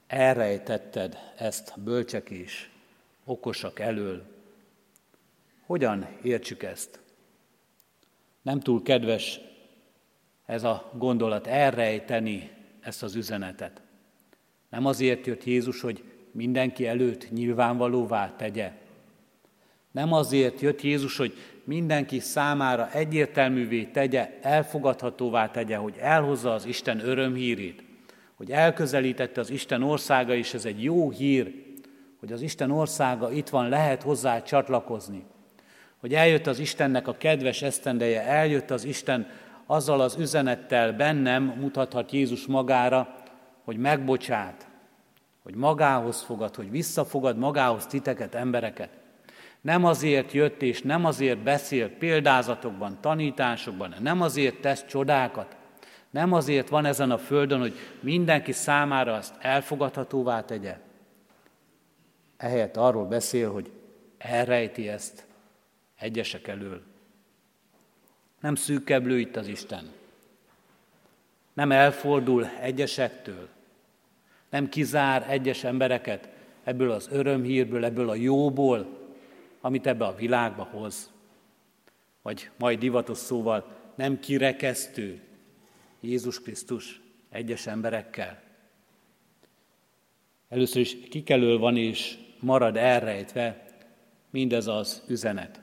Elrejtetted 0.07 1.19
ezt 1.37 1.81
bölcsek 1.81 2.31
és 2.31 2.69
okosak 3.25 3.79
elől. 3.79 4.38
Hogyan 5.69 6.07
értsük 6.23 6.63
ezt? 6.63 7.01
Nem 8.43 8.61
túl 8.61 8.83
kedves 8.83 9.41
ez 10.47 10.65
a 10.65 10.91
gondolat 10.95 11.47
elrejteni 11.47 12.51
ezt 12.81 13.03
az 13.03 13.15
üzenetet. 13.15 13.83
Nem 14.71 14.87
azért 14.87 15.27
jött 15.27 15.45
Jézus, 15.45 15.81
hogy 15.81 16.03
mindenki 16.33 16.87
előtt 16.87 17.31
nyilvánvalóvá 17.31 18.37
tegye. 18.37 18.73
Nem 19.91 20.13
azért 20.13 20.61
jött 20.61 20.81
Jézus, 20.81 21.17
hogy 21.17 21.35
mindenki 21.65 22.19
számára 22.21 22.91
egyértelművé 22.93 23.85
tegye, 23.85 24.39
elfogadhatóvá 24.41 25.51
tegye, 25.51 25.77
hogy 25.77 25.97
elhozza 25.97 26.55
az 26.55 26.65
Isten 26.65 27.01
örömhírét, 27.01 27.85
hogy 28.35 28.51
elközelítette 28.51 29.41
az 29.41 29.51
Isten 29.51 29.83
országa, 29.83 30.35
és 30.35 30.55
ez 30.55 30.65
egy 30.65 30.83
jó 30.83 31.11
hír, 31.11 31.65
hogy 32.19 32.33
az 32.33 32.41
Isten 32.41 32.71
országa 32.71 33.33
itt 33.33 33.49
van, 33.49 33.69
lehet 33.69 34.03
hozzá 34.03 34.43
csatlakozni. 34.43 35.25
Hogy 36.01 36.15
eljött 36.15 36.47
az 36.47 36.59
Istennek 36.59 37.09
a 37.09 37.17
kedves 37.17 37.63
esztendeje, 37.63 38.23
eljött 38.23 38.71
az 38.71 38.85
Isten 38.85 39.27
azzal 39.67 40.01
az 40.01 40.17
üzenettel 40.19 40.93
bennem 40.93 41.43
mutathat 41.43 42.13
Jézus 42.13 42.47
magára, 42.47 43.15
hogy 43.65 43.77
megbocsát, 43.77 44.69
hogy 45.43 45.55
magához 45.55 46.23
fogad, 46.23 46.55
hogy 46.55 46.71
visszafogad 46.71 47.39
magához 47.39 47.87
titeket, 47.87 48.35
embereket. 48.35 48.89
Nem 49.61 49.85
azért 49.85 50.33
jött 50.33 50.63
és 50.63 50.83
nem 50.83 51.05
azért 51.05 51.39
beszél 51.39 51.89
példázatokban, 51.89 52.99
tanításokban, 53.01 53.95
nem 54.01 54.21
azért 54.21 54.61
tesz 54.61 54.85
csodákat, 54.87 55.57
nem 56.11 56.33
azért 56.33 56.69
van 56.69 56.85
ezen 56.85 57.11
a 57.11 57.19
földön, 57.19 57.61
hogy 57.61 57.75
mindenki 58.01 58.53
számára 58.53 59.15
azt 59.15 59.35
elfogadhatóvá 59.41 60.41
tegye. 60.45 60.79
Ehelyett 62.37 62.77
arról 62.77 63.05
beszél, 63.05 63.53
hogy 63.53 63.71
elrejti 64.19 64.89
ezt 64.89 65.28
egyesek 65.99 66.49
elől. 66.49 66.83
Nem 68.41 68.55
szűkeblő 68.55 69.19
itt 69.19 69.37
az 69.37 69.47
Isten. 69.47 69.93
Nem 71.53 71.73
elfordul 71.73 72.47
egyesektől. 72.61 73.49
Nem 74.51 74.69
kizár 74.69 75.31
egyes 75.31 75.65
embereket 75.65 76.29
ebből 76.65 76.91
az 76.91 77.09
örömhírből, 77.11 77.85
ebből 77.85 78.09
a 78.09 78.15
jóból, 78.15 78.99
amit 79.61 79.87
ebbe 79.87 80.05
a 80.05 80.15
világba 80.15 80.63
hoz. 80.63 81.11
Vagy 82.23 82.51
majd 82.59 82.79
divatos 82.79 83.19
szóval 83.19 83.77
nem 83.95 84.21
kirekesztő 84.21 85.21
Jézus 86.01 86.41
Krisztus 86.41 87.01
egyes 87.31 87.67
emberekkel. 87.67 88.43
Először 90.49 90.81
is 90.81 90.97
kikelől 91.11 91.59
van 91.59 91.77
és 91.77 92.19
marad 92.41 92.77
elrejtve 92.77 93.65
mindez 94.31 94.67
az 94.67 95.03
üzenet. 95.09 95.61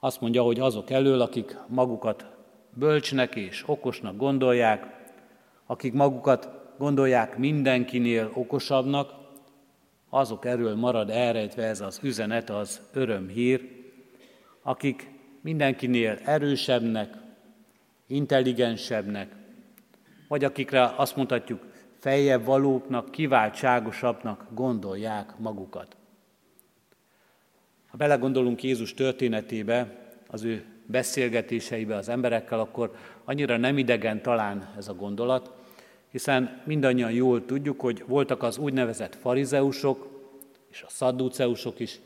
Azt 0.00 0.20
mondja, 0.20 0.42
hogy 0.42 0.60
azok 0.60 0.90
elől, 0.90 1.20
akik 1.20 1.56
magukat 1.68 2.26
bölcsnek 2.74 3.36
és 3.36 3.64
okosnak 3.66 4.16
gondolják, 4.16 4.86
akik 5.66 5.92
magukat 5.92 6.48
gondolják 6.78 7.38
mindenkinél 7.38 8.30
okosabbnak, 8.34 9.10
azok 10.10 10.44
erről 10.44 10.74
marad 10.74 11.10
elrejtve 11.10 11.62
ez 11.62 11.80
az 11.80 12.00
üzenet, 12.02 12.50
az 12.50 12.80
örömhír, 12.92 13.68
akik 14.62 15.10
mindenkinél 15.40 16.18
erősebbnek, 16.24 17.16
intelligensebbnek, 18.06 19.36
vagy 20.28 20.44
akikre 20.44 20.94
azt 20.96 21.16
mondhatjuk, 21.16 21.66
feljebb 21.98 22.44
valóknak, 22.44 23.10
kiváltságosabbnak 23.10 24.46
gondolják 24.54 25.38
magukat. 25.38 25.97
Ha 27.88 27.96
belegondolunk 27.96 28.62
Jézus 28.62 28.94
történetébe, 28.94 29.96
az 30.26 30.42
ő 30.42 30.64
beszélgetéseibe 30.86 31.96
az 31.96 32.08
emberekkel, 32.08 32.60
akkor 32.60 32.94
annyira 33.24 33.56
nem 33.56 33.78
idegen 33.78 34.22
talán 34.22 34.74
ez 34.76 34.88
a 34.88 34.94
gondolat, 34.94 35.52
hiszen 36.10 36.62
mindannyian 36.64 37.12
jól 37.12 37.44
tudjuk, 37.44 37.80
hogy 37.80 38.04
voltak 38.06 38.42
az 38.42 38.58
úgynevezett 38.58 39.14
farizeusok 39.14 40.08
és 40.70 40.82
a 40.82 40.88
szadduceusok 40.88 41.80
is, 41.80 42.00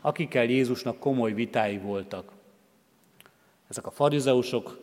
akikkel 0.00 0.44
Jézusnak 0.44 0.98
komoly 0.98 1.32
vitái 1.32 1.78
voltak. 1.78 2.32
Ezek 3.68 3.86
a 3.86 3.90
farizeusok 3.90 4.80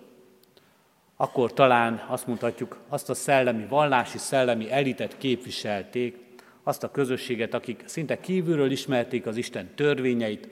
akkor 1.22 1.54
talán 1.54 2.06
azt 2.08 2.28
mondhatjuk, 2.28 2.78
azt 2.88 3.10
a 3.10 3.14
szellemi, 3.14 3.66
vallási 3.66 4.18
szellemi 4.18 4.72
elitet 4.72 5.18
képviselték, 5.18 6.18
azt 6.64 6.84
a 6.84 6.92
közösséget, 6.92 7.54
akik 7.54 7.84
szinte 7.86 8.20
kívülről 8.20 8.72
ismerték 8.72 9.26
az 9.26 9.38
Isten 9.38 9.70
törvényeit, 9.76 10.50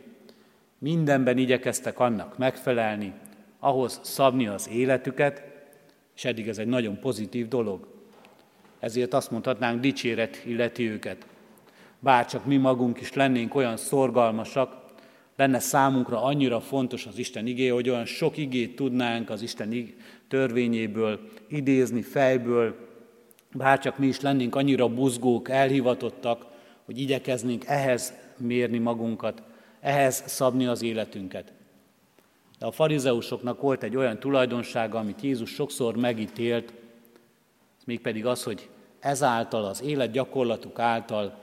mindenben 0.78 1.38
igyekeztek 1.38 2.00
annak 2.00 2.38
megfelelni, 2.38 3.14
ahhoz 3.60 4.00
szabni 4.04 4.48
az 4.48 4.70
életüket, 4.70 5.44
és 6.16 6.26
eddig 6.26 6.48
ez 6.48 6.58
egy 6.58 6.68
nagyon 6.68 7.00
pozitív 7.00 7.48
dolog. 7.48 7.88
Ezért 8.80 9.14
azt 9.14 9.32
mondhatnánk, 9.32 9.80
dicséret 9.80 10.42
illeti 10.46 10.90
őket. 10.90 11.26
Bárcsak 12.00 12.46
mi 12.46 12.58
magunk 12.58 13.02
is 13.02 13.14
lennénk 13.14 13.56
olyan 13.56 13.78
szorgalmasak, 13.78 14.86
lenne 15.36 15.60
számunkra 15.60 16.24
annyira 16.24 16.60
fontos 16.60 17.06
az 17.06 17.18
Isten 17.18 17.48
igé, 17.48 17.68
hogy 17.68 17.90
olyan 17.90 18.06
sok 18.06 18.38
igét 18.38 18.76
tudnánk 18.76 19.30
az 19.30 19.42
Isten 19.42 19.94
törvényéből 20.28 21.20
idézni 21.48 22.02
fejből, 22.02 22.87
bárcsak 23.58 23.98
mi 23.98 24.08
is 24.08 24.22
lennénk 24.22 24.56
annyira 24.56 24.88
buzgók, 24.88 25.50
elhivatottak, 25.50 26.46
hogy 26.86 27.00
igyekeznénk 27.00 27.66
ehhez 27.66 28.14
mérni 28.38 28.78
magunkat, 28.78 29.44
ehhez 29.80 30.24
szabni 30.26 30.66
az 30.66 30.82
életünket. 30.82 31.54
De 32.60 32.66
a 32.66 32.72
farizeusoknak 32.72 33.62
volt 33.62 33.84
egy 33.84 33.96
olyan 33.96 34.20
tulajdonsága, 34.20 34.98
amit 35.00 35.22
Jézus 35.22 35.50
sokszor 35.50 35.96
megítélt, 35.96 36.74
mégpedig 37.86 38.26
az, 38.26 38.44
hogy 38.44 38.70
ezáltal, 39.00 39.66
az 39.66 39.82
élet 39.82 40.12
gyakorlatuk 40.12 40.80
által 40.80 41.40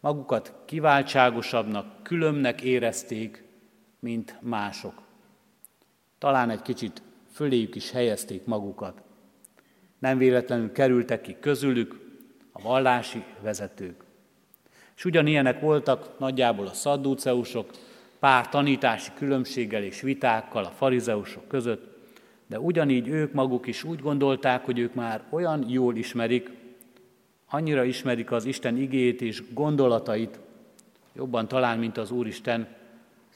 magukat 0.00 0.52
kiváltságosabbnak, 0.64 2.02
különbnek 2.02 2.60
érezték, 2.60 3.44
mint 3.98 4.36
mások. 4.40 5.02
Talán 6.18 6.50
egy 6.50 6.62
kicsit 6.62 7.02
föléjük 7.32 7.74
is 7.74 7.90
helyezték 7.90 8.44
magukat. 8.44 9.02
Nem 10.02 10.18
véletlenül 10.18 10.72
kerültek 10.72 11.20
ki 11.20 11.36
közülük 11.40 12.00
a 12.52 12.62
vallási 12.62 13.24
vezetők. 13.40 14.04
És 14.96 15.04
ugyanilyenek 15.04 15.60
voltak 15.60 16.18
nagyjából 16.18 16.66
a 16.66 16.72
szaddúceusok, 16.72 17.70
pár 18.18 18.48
tanítási 18.48 19.10
különbséggel 19.14 19.82
és 19.82 20.00
vitákkal 20.00 20.64
a 20.64 20.70
farizeusok 20.70 21.48
között, 21.48 21.96
de 22.46 22.60
ugyanígy 22.60 23.08
ők 23.08 23.32
maguk 23.32 23.66
is 23.66 23.84
úgy 23.84 24.00
gondolták, 24.00 24.64
hogy 24.64 24.78
ők 24.78 24.94
már 24.94 25.22
olyan 25.30 25.64
jól 25.68 25.96
ismerik, 25.96 26.50
annyira 27.48 27.84
ismerik 27.84 28.30
az 28.30 28.44
Isten 28.44 28.76
igét 28.76 29.20
és 29.20 29.42
gondolatait, 29.52 30.40
jobban 31.14 31.48
talán, 31.48 31.78
mint 31.78 31.98
az 31.98 32.10
Úristen, 32.10 32.68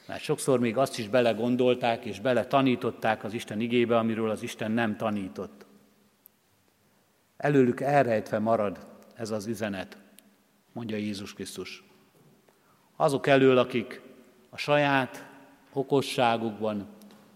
mert 0.07 0.21
sokszor 0.21 0.59
még 0.59 0.77
azt 0.77 0.99
is 0.99 1.07
belegondolták 1.07 2.05
és 2.05 2.19
bele 2.19 2.45
tanították 2.45 3.23
az 3.23 3.33
Isten 3.33 3.59
igébe, 3.59 3.97
amiről 3.97 4.29
az 4.29 4.43
Isten 4.43 4.71
nem 4.71 4.97
tanított. 4.97 5.66
Előlük 7.37 7.81
elrejtve 7.81 8.39
marad 8.39 8.79
ez 9.13 9.31
az 9.31 9.45
üzenet, 9.45 9.97
mondja 10.71 10.97
Jézus 10.97 11.33
Krisztus. 11.33 11.83
Azok 12.95 13.27
elől, 13.27 13.57
akik 13.57 14.01
a 14.49 14.57
saját 14.57 15.25
okosságukban, 15.73 16.87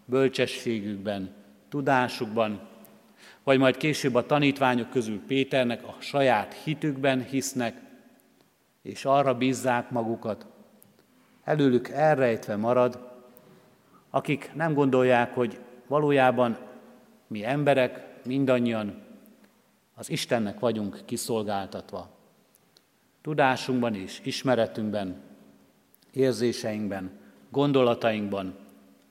bölcsességükben, 0.06 1.34
tudásukban, 1.70 2.60
vagy 3.44 3.60
majd 3.60 3.78
később 3.78 4.16
a 4.16 4.26
tanítványok 4.26 4.90
közül 4.90 5.22
Péternek 5.28 5.84
a 5.84 5.96
saját 6.00 6.54
hitükben 6.54 7.24
hisznek, 7.24 7.82
és 8.82 9.06
arra 9.06 9.38
bízzák 9.38 9.90
magukat. 9.90 10.46
Előlük 11.44 11.90
elrejtve 11.90 12.56
marad, 12.56 13.10
akik 14.10 14.52
nem 14.54 14.74
gondolják, 14.74 15.34
hogy 15.34 15.60
valójában 15.88 16.58
mi 17.28 17.46
emberek, 17.46 18.06
mindannyian 18.26 19.10
az 19.96 20.10
Istennek 20.10 20.60
vagyunk 20.60 21.02
kiszolgáltatva. 21.06 22.10
Tudásunkban 23.22 23.96
és 23.96 24.22
ismeretünkben, 24.24 25.22
érzéseinkben, 26.12 27.12
gondolatainkban, 27.50 28.56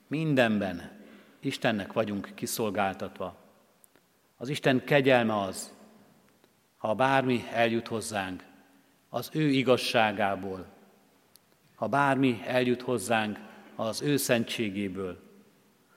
mindenben 0.06 0.98
Istennek 1.40 1.92
vagyunk 1.92 2.30
kiszolgáltatva. 2.34 3.36
Az 4.36 4.48
Isten 4.48 4.84
kegyelme 4.84 5.40
az, 5.40 5.72
ha 6.76 6.94
bármi 6.94 7.44
eljut 7.52 7.86
hozzánk, 7.88 8.44
az 9.08 9.30
ő 9.32 9.48
igazságából, 9.48 10.66
ha 11.74 11.86
bármi 11.86 12.42
eljut 12.46 12.82
hozzánk 12.82 13.38
az 13.76 14.02
ő 14.02 14.16
szentségéből, 14.16 15.18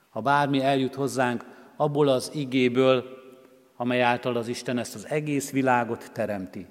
ha 0.10 0.22
bármi 0.22 0.62
eljut 0.62 0.96
hozzánk 0.96 1.46
abból 1.76 2.08
az 2.08 2.32
igéből, 2.34 3.23
amely 3.76 4.02
által 4.02 4.36
az 4.36 4.48
Isten 4.48 4.78
ezt 4.78 4.96
az 4.96 5.08
egész 5.08 5.52
világot 5.52 6.12
teremti, 6.12 6.68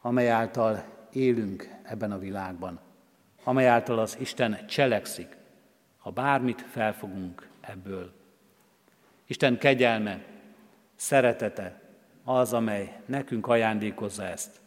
amely 0.00 0.30
által 0.30 0.84
élünk 1.12 1.68
ebben 1.82 2.12
a 2.12 2.18
világban, 2.18 2.80
amely 3.44 3.66
által 3.66 3.98
az 3.98 4.16
Isten 4.20 4.66
cselekszik, 4.66 5.36
ha 5.98 6.10
bármit 6.10 6.64
felfogunk 6.70 7.48
ebből. 7.60 8.12
Isten 9.26 9.58
kegyelme, 9.58 10.24
szeretete 10.96 11.80
az, 12.24 12.52
amely 12.52 13.00
nekünk 13.06 13.46
ajándékozza 13.46 14.24
ezt. 14.24 14.60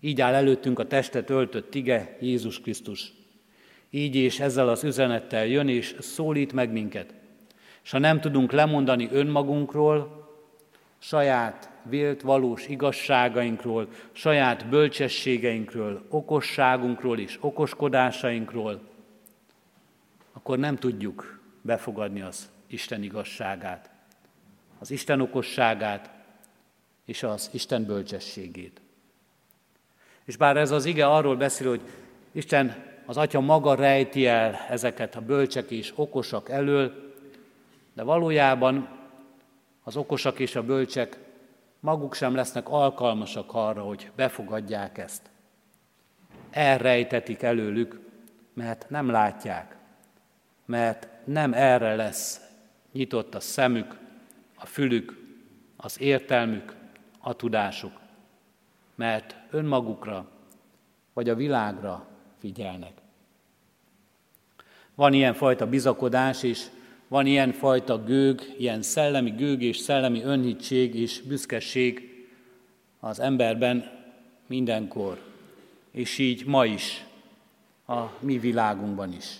Így 0.00 0.20
áll 0.20 0.34
előttünk 0.34 0.78
a 0.78 0.86
testet 0.86 1.30
öltött 1.30 1.74
ige, 1.74 2.16
Jézus 2.20 2.60
Krisztus. 2.60 3.12
Így 3.90 4.14
és 4.14 4.40
ezzel 4.40 4.68
az 4.68 4.84
üzenettel 4.84 5.46
jön 5.46 5.68
és 5.68 5.96
szólít 5.98 6.52
meg 6.52 6.72
minket. 6.72 7.14
És 7.82 7.90
ha 7.90 7.98
nem 7.98 8.20
tudunk 8.20 8.52
lemondani 8.52 9.08
önmagunkról, 9.12 10.21
saját 11.02 11.70
vélt 11.82 12.20
valós 12.20 12.68
igazságainkról, 12.68 13.88
saját 14.12 14.68
bölcsességeinkről, 14.68 16.06
okosságunkról 16.08 17.18
és 17.18 17.38
okoskodásainkról, 17.40 18.80
akkor 20.32 20.58
nem 20.58 20.76
tudjuk 20.76 21.40
befogadni 21.60 22.20
az 22.20 22.50
Isten 22.66 23.02
igazságát, 23.02 23.90
az 24.78 24.90
Isten 24.90 25.20
okosságát 25.20 26.10
és 27.04 27.22
az 27.22 27.48
Isten 27.52 27.84
bölcsességét. 27.84 28.80
És 30.24 30.36
bár 30.36 30.56
ez 30.56 30.70
az 30.70 30.84
ige 30.84 31.06
arról 31.06 31.36
beszél, 31.36 31.68
hogy 31.68 31.82
Isten, 32.32 32.84
az 33.06 33.16
Atya 33.16 33.40
maga 33.40 33.74
rejti 33.74 34.26
el 34.26 34.54
ezeket 34.68 35.16
a 35.16 35.20
bölcsek 35.20 35.70
és 35.70 35.92
okosak 35.94 36.48
elől, 36.50 37.12
de 37.94 38.02
valójában 38.02 39.00
az 39.82 39.96
okosak 39.96 40.38
és 40.38 40.56
a 40.56 40.62
bölcsek 40.62 41.18
maguk 41.80 42.14
sem 42.14 42.34
lesznek 42.34 42.68
alkalmasak 42.68 43.50
arra, 43.52 43.82
hogy 43.82 44.10
befogadják 44.16 44.98
ezt. 44.98 45.30
Elrejtetik 46.50 47.42
előlük, 47.42 48.00
mert 48.54 48.90
nem 48.90 49.10
látják, 49.10 49.76
mert 50.64 51.08
nem 51.24 51.52
erre 51.52 51.94
lesz 51.94 52.40
nyitott 52.92 53.34
a 53.34 53.40
szemük, 53.40 53.98
a 54.54 54.66
fülük, 54.66 55.20
az 55.76 56.00
értelmük, 56.00 56.74
a 57.18 57.32
tudásuk, 57.32 58.00
mert 58.94 59.36
önmagukra 59.50 60.28
vagy 61.12 61.28
a 61.28 61.34
világra 61.34 62.06
figyelnek. 62.38 62.92
Van 64.94 65.12
ilyen 65.12 65.34
fajta 65.34 65.66
bizakodás, 65.66 66.42
és 66.42 66.66
van 67.12 67.26
ilyen 67.26 67.52
fajta 67.52 68.04
gőg, 68.04 68.54
ilyen 68.58 68.82
szellemi 68.82 69.30
gőg 69.30 69.62
és 69.62 69.76
szellemi 69.76 70.22
önhitség 70.22 70.94
és 70.94 71.20
büszkeség 71.20 72.10
az 73.00 73.20
emberben 73.20 73.90
mindenkor, 74.46 75.20
és 75.90 76.18
így 76.18 76.46
ma 76.46 76.64
is, 76.64 77.04
a 77.86 78.00
mi 78.18 78.38
világunkban 78.38 79.12
is. 79.12 79.36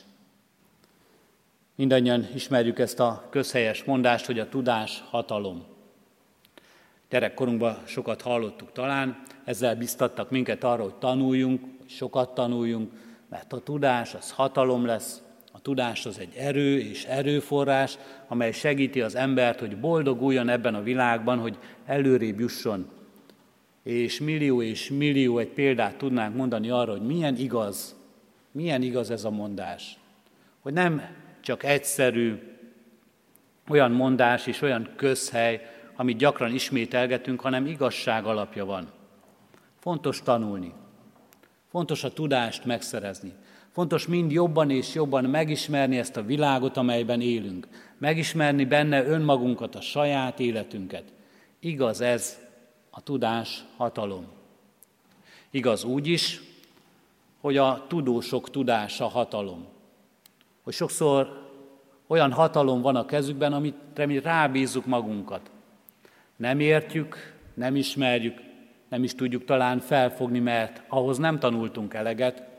Mindannyian 1.74 2.26
ismerjük 2.34 2.78
ezt 2.78 3.00
a 3.00 3.26
közhelyes 3.30 3.84
mondást, 3.84 4.26
hogy 4.26 4.38
a 4.38 4.48
tudás 4.48 5.02
hatalom. 5.10 5.64
Gyerekkorunkban 7.10 7.82
sokat 7.86 8.22
hallottuk 8.22 8.72
talán, 8.72 9.22
ezzel 9.44 9.76
biztattak 9.76 10.30
minket 10.30 10.64
arra, 10.64 10.82
hogy 10.82 10.94
tanuljunk, 10.94 11.64
sokat 11.86 12.34
tanuljunk, 12.34 12.92
mert 13.28 13.52
a 13.52 13.60
tudás 13.60 14.14
az 14.14 14.30
hatalom 14.30 14.86
lesz, 14.86 15.22
tudás 15.62 16.06
az 16.06 16.18
egy 16.18 16.34
erő 16.36 16.78
és 16.78 17.04
erőforrás, 17.04 17.98
amely 18.28 18.52
segíti 18.52 19.00
az 19.00 19.14
embert, 19.14 19.60
hogy 19.60 19.76
boldoguljon 19.76 20.48
ebben 20.48 20.74
a 20.74 20.82
világban, 20.82 21.38
hogy 21.38 21.58
előrébb 21.86 22.40
jusson. 22.40 22.90
És 23.82 24.20
millió 24.20 24.62
és 24.62 24.90
millió 24.90 25.38
egy 25.38 25.48
példát 25.48 25.96
tudnánk 25.96 26.36
mondani 26.36 26.70
arra, 26.70 26.90
hogy 26.90 27.06
milyen 27.06 27.36
igaz, 27.36 27.96
milyen 28.50 28.82
igaz 28.82 29.10
ez 29.10 29.24
a 29.24 29.30
mondás. 29.30 29.98
Hogy 30.60 30.72
nem 30.72 31.02
csak 31.40 31.64
egyszerű 31.64 32.38
olyan 33.68 33.90
mondás 33.90 34.46
és 34.46 34.62
olyan 34.62 34.88
közhely, 34.96 35.60
amit 35.96 36.16
gyakran 36.16 36.54
ismételgetünk, 36.54 37.40
hanem 37.40 37.66
igazság 37.66 38.24
alapja 38.24 38.64
van. 38.64 38.90
Fontos 39.78 40.22
tanulni. 40.22 40.72
Fontos 41.70 42.04
a 42.04 42.12
tudást 42.12 42.64
megszerezni. 42.64 43.32
Fontos 43.72 44.06
mind 44.06 44.30
jobban 44.30 44.70
és 44.70 44.94
jobban 44.94 45.24
megismerni 45.24 45.98
ezt 45.98 46.16
a 46.16 46.22
világot, 46.22 46.76
amelyben 46.76 47.20
élünk. 47.20 47.68
Megismerni 47.98 48.64
benne 48.64 49.04
önmagunkat, 49.04 49.74
a 49.74 49.80
saját 49.80 50.40
életünket. 50.40 51.04
Igaz 51.60 52.00
ez 52.00 52.38
a 52.90 53.00
tudás 53.00 53.64
hatalom. 53.76 54.26
Igaz 55.50 55.84
úgy 55.84 56.06
is, 56.06 56.40
hogy 57.40 57.56
a 57.56 57.84
tudósok 57.88 58.50
tudása 58.50 59.08
hatalom. 59.08 59.66
Hogy 60.62 60.72
sokszor 60.72 61.50
olyan 62.06 62.32
hatalom 62.32 62.80
van 62.80 62.96
a 62.96 63.04
kezükben, 63.04 63.52
amit 63.52 64.06
mi 64.06 64.20
rábízzuk 64.20 64.86
magunkat. 64.86 65.50
Nem 66.36 66.60
értjük, 66.60 67.36
nem 67.54 67.76
ismerjük, 67.76 68.40
nem 68.88 69.04
is 69.04 69.14
tudjuk 69.14 69.44
talán 69.44 69.78
felfogni, 69.78 70.38
mert 70.38 70.82
ahhoz 70.88 71.18
nem 71.18 71.38
tanultunk 71.38 71.94
eleget, 71.94 72.51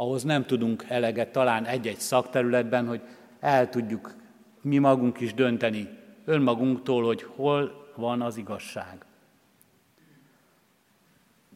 ahhoz 0.00 0.22
nem 0.22 0.44
tudunk 0.44 0.84
eleget 0.88 1.32
talán 1.32 1.64
egy-egy 1.64 1.98
szakterületben, 1.98 2.86
hogy 2.86 3.00
el 3.40 3.68
tudjuk 3.68 4.14
mi 4.60 4.78
magunk 4.78 5.20
is 5.20 5.34
dönteni 5.34 5.88
önmagunktól, 6.24 7.04
hogy 7.04 7.22
hol 7.36 7.90
van 7.96 8.22
az 8.22 8.36
igazság. 8.36 9.04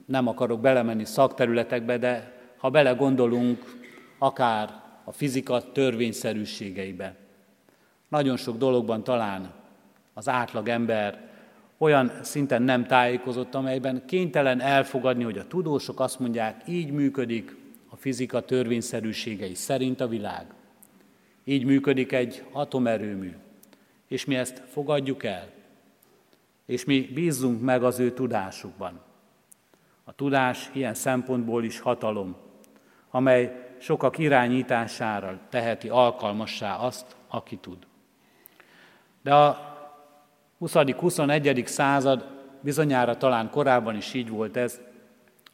Nem 0.07 0.29
akarok 0.29 0.61
belemenni 0.61 1.05
szakterületekbe, 1.05 1.99
de 1.99 2.33
ha 2.57 2.71
belegondolunk 2.71 3.81
akár 4.19 4.83
a 5.05 5.13
fizika 5.13 5.73
törvényszerűségeibe, 5.73 7.15
nagyon 8.09 8.37
sok 8.37 8.57
dologban 8.57 9.05
talán 9.05 9.53
az 10.15 10.29
átlag 10.29 10.69
ember 10.69 11.29
olyan 11.79 12.13
szinten 12.23 12.63
nem 12.63 12.87
tájékozott, 12.87 13.55
amelyben 13.55 14.03
kénytelen 14.07 14.61
elfogadni, 14.61 15.25
hogy 15.25 15.39
a 15.39 15.47
tudósok 15.47 16.01
azt 16.01 16.19
mondják, 16.19 16.63
így 16.67 16.91
működik 16.91 17.63
fizika 18.05 18.41
törvényszerűségei 18.41 19.55
szerint 19.55 20.01
a 20.01 20.09
világ. 20.09 20.47
Így 21.45 21.65
működik 21.65 22.13
egy 22.13 22.45
atomerőmű, 22.53 23.33
és 24.09 24.25
mi 24.25 24.35
ezt 24.35 24.63
fogadjuk 24.73 25.25
el, 25.25 25.49
és 26.67 26.85
mi 26.85 27.11
bízzunk 27.15 27.61
meg 27.61 27.83
az 27.85 27.99
ő 27.99 28.13
tudásukban. 28.13 29.01
A 30.05 30.13
tudás 30.13 30.71
ilyen 30.73 30.95
szempontból 30.95 31.65
is 31.65 31.81
hatalom, 31.81 32.37
amely 33.11 33.75
sokak 33.79 34.19
irányítására 34.19 35.41
teheti 35.49 35.89
alkalmassá 35.89 36.77
azt, 36.77 37.17
aki 37.29 37.57
tud. 37.57 37.79
De 39.23 39.35
a 39.35 39.77
20.-21. 40.61 41.67
század 41.67 42.27
bizonyára 42.61 43.17
talán 43.17 43.51
korábban 43.51 43.97
is 43.97 44.15
így 44.15 44.29
volt 44.29 44.57
ez, 44.57 44.81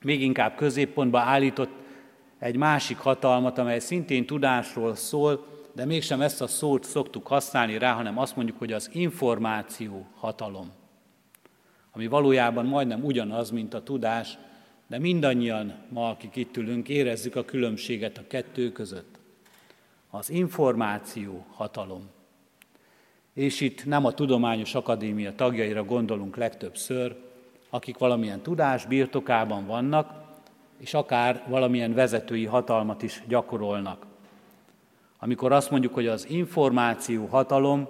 még 0.03 0.23
inkább 0.23 0.55
középpontba 0.55 1.19
állított 1.19 1.80
egy 2.41 2.57
másik 2.57 2.99
hatalmat, 2.99 3.59
amely 3.59 3.79
szintén 3.79 4.27
tudásról 4.27 4.95
szól, 4.95 5.47
de 5.73 5.85
mégsem 5.85 6.21
ezt 6.21 6.41
a 6.41 6.47
szót 6.47 6.85
szoktuk 6.85 7.27
használni 7.27 7.79
rá, 7.79 7.93
hanem 7.93 8.19
azt 8.19 8.37
mondjuk, 8.37 8.59
hogy 8.59 8.73
az 8.73 8.91
információ 8.93 10.07
hatalom. 10.17 10.71
Ami 11.93 12.07
valójában 12.07 12.67
majdnem 12.67 13.05
ugyanaz, 13.05 13.51
mint 13.51 13.75
a 13.75 13.83
tudás, 13.83 14.39
de 14.87 14.99
mindannyian 14.99 15.75
ma, 15.89 16.09
akik 16.09 16.37
itt 16.37 16.57
ülünk, 16.57 16.89
érezzük 16.89 17.37
a 17.37 17.45
különbséget 17.45 18.19
a 18.19 18.27
kettő 18.27 18.73
között. 18.73 19.19
Az 20.11 20.31
információ 20.31 21.45
hatalom. 21.55 22.03
És 23.35 23.61
itt 23.61 23.85
nem 23.85 24.05
a 24.05 24.13
Tudományos 24.13 24.75
Akadémia 24.75 25.35
tagjaira 25.35 25.85
gondolunk 25.85 26.37
legtöbbször, 26.37 27.17
akik 27.71 27.99
valamilyen 27.99 28.41
tudás 28.41 28.87
birtokában 28.87 29.67
vannak, 29.67 30.20
és 30.81 30.95
akár 30.95 31.45
valamilyen 31.49 31.95
vezetői 31.95 32.45
hatalmat 32.45 33.03
is 33.03 33.23
gyakorolnak. 33.29 34.07
Amikor 35.19 35.53
azt 35.53 35.71
mondjuk, 35.71 35.95
hogy 35.95 36.07
az 36.07 36.29
információ 36.29 37.27
hatalom, 37.27 37.89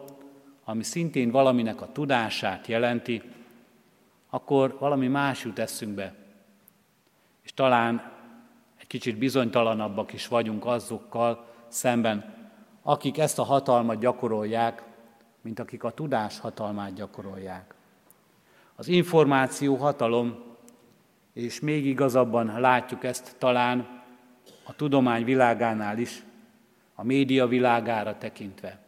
ami 0.65 0.83
szintén 0.83 1.31
valaminek 1.31 1.81
a 1.81 1.93
tudását 1.93 2.67
jelenti, 2.67 3.23
akkor 4.31 4.77
valami 4.79 5.09
más 5.09 5.45
jut 5.45 5.59
eszünkbe. 5.59 6.15
És 7.43 7.55
talán 7.55 8.13
egy 8.81 8.87
kicsit 8.87 9.19
bizonytalanabbak 9.19 10.13
is 10.13 10.29
vagyunk 10.29 10.67
azokkal 10.67 11.47
szemben, 11.69 12.35
akik 12.83 13.19
ezt 13.19 13.39
a 13.39 13.43
hatalmat 13.43 13.99
gyakorolják, 13.99 14.83
mint 15.41 15.59
akik 15.59 15.85
a 15.85 15.91
tudás 15.91 16.39
hatalmát 16.39 16.93
gyakorolják. 16.93 17.75
Az 18.77 18.89
információ 18.89 19.77
hatalom 19.77 20.50
és 21.33 21.61
még 21.61 21.87
igazabban 21.87 22.61
látjuk 22.61 23.05
ezt 23.05 23.37
talán 23.39 24.03
a 24.65 24.75
tudomány 24.75 25.25
világánál 25.25 25.99
is, 25.99 26.23
a 26.95 27.05
média 27.05 27.47
világára 27.47 28.19
tekintve. 28.19 28.79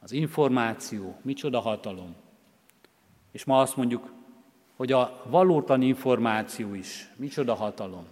Az 0.00 0.12
információ, 0.12 1.16
micsoda 1.22 1.60
hatalom. 1.60 2.14
És 3.32 3.44
ma 3.44 3.60
azt 3.60 3.76
mondjuk, 3.76 4.12
hogy 4.76 4.92
a 4.92 5.22
valótlan 5.24 5.82
információ 5.82 6.74
is 6.74 7.10
micsoda 7.16 7.54
hatalom. 7.54 8.04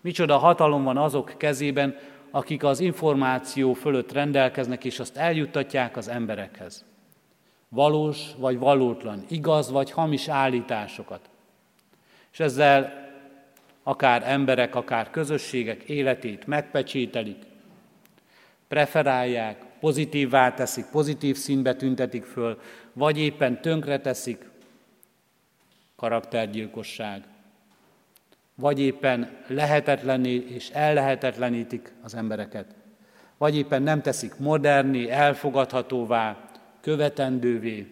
Micsoda 0.00 0.38
hatalom 0.38 0.82
van 0.82 0.96
azok 0.96 1.34
kezében, 1.36 1.96
akik 2.30 2.64
az 2.64 2.80
információ 2.80 3.72
fölött 3.72 4.12
rendelkeznek, 4.12 4.84
és 4.84 5.00
azt 5.00 5.16
eljuttatják 5.16 5.96
az 5.96 6.08
emberekhez. 6.08 6.84
Valós 7.68 8.30
vagy 8.38 8.58
valótlan, 8.58 9.24
igaz 9.28 9.70
vagy 9.70 9.90
hamis 9.90 10.28
állításokat. 10.28 11.30
És 12.32 12.40
ezzel 12.40 13.10
akár 13.82 14.22
emberek, 14.26 14.74
akár 14.74 15.10
közösségek 15.10 15.82
életét 15.82 16.46
megpecsételik, 16.46 17.42
preferálják, 18.68 19.64
pozitívvá 19.80 20.54
teszik, 20.54 20.84
pozitív 20.84 21.36
színbe 21.36 21.74
tüntetik 21.74 22.24
föl, 22.24 22.60
vagy 22.92 23.18
éppen 23.18 23.60
tönkre 23.60 24.00
teszik, 24.00 24.50
karaktergyilkosság, 25.96 27.22
vagy 28.54 28.80
éppen 28.80 29.36
lehetetlenné 29.46 30.34
és 30.34 30.70
ellehetetlenítik 30.70 31.92
az 32.02 32.14
embereket, 32.14 32.74
vagy 33.36 33.56
éppen 33.56 33.82
nem 33.82 34.02
teszik 34.02 34.38
moderni, 34.38 35.10
elfogadhatóvá, 35.10 36.48
követendővé, 36.80 37.86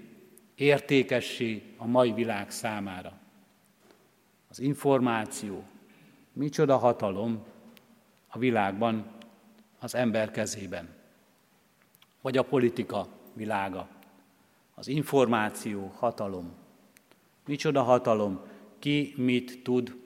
értékessé 0.55 1.63
a 1.77 1.87
mai 1.87 2.13
világ 2.13 2.51
számára. 2.51 3.20
Az 4.51 4.59
információ, 4.59 5.65
micsoda 6.33 6.77
hatalom 6.77 7.45
a 8.29 8.39
világban, 8.39 9.07
az 9.79 9.95
ember 9.95 10.31
kezében. 10.31 10.89
Vagy 12.21 12.37
a 12.37 12.43
politika 12.43 13.09
világa, 13.33 13.89
az 14.75 14.89
információ 14.89 15.93
hatalom. 15.97 16.53
Micsoda 17.47 17.83
hatalom, 17.83 18.41
ki 18.79 19.15
mit 19.17 19.63
tud, 19.63 19.97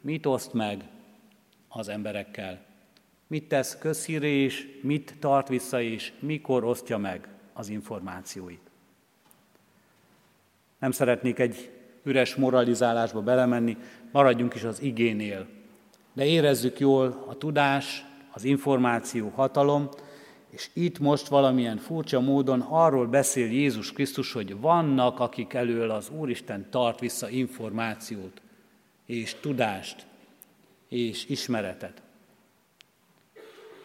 mit 0.00 0.26
oszt 0.26 0.52
meg 0.52 0.88
az 1.68 1.88
emberekkel. 1.88 2.64
Mit 3.26 3.48
tesz 3.48 3.78
közhíré 3.78 4.42
és 4.42 4.78
mit 4.82 5.16
tart 5.18 5.48
vissza 5.48 5.80
és 5.80 6.12
mikor 6.18 6.64
osztja 6.64 6.98
meg 6.98 7.28
az 7.52 7.68
információit. 7.68 8.70
Nem 10.78 10.90
szeretnék 10.90 11.38
egy 11.38 11.75
üres 12.06 12.34
moralizálásba 12.34 13.20
belemenni, 13.20 13.76
maradjunk 14.12 14.54
is 14.54 14.62
az 14.62 14.82
igénél. 14.82 15.46
De 16.12 16.26
érezzük 16.26 16.80
jól 16.80 17.24
a 17.26 17.34
tudás, 17.34 18.04
az 18.32 18.44
információ 18.44 19.32
hatalom, 19.34 19.88
és 20.50 20.70
itt 20.72 20.98
most 20.98 21.28
valamilyen 21.28 21.76
furcsa 21.76 22.20
módon 22.20 22.60
arról 22.60 23.06
beszél 23.06 23.50
Jézus 23.50 23.92
Krisztus, 23.92 24.32
hogy 24.32 24.60
vannak, 24.60 25.20
akik 25.20 25.54
elől 25.54 25.90
az 25.90 26.10
Úristen 26.18 26.70
tart 26.70 27.00
vissza 27.00 27.28
információt, 27.28 28.40
és 29.06 29.36
tudást, 29.40 30.06
és 30.88 31.28
ismeretet. 31.28 32.02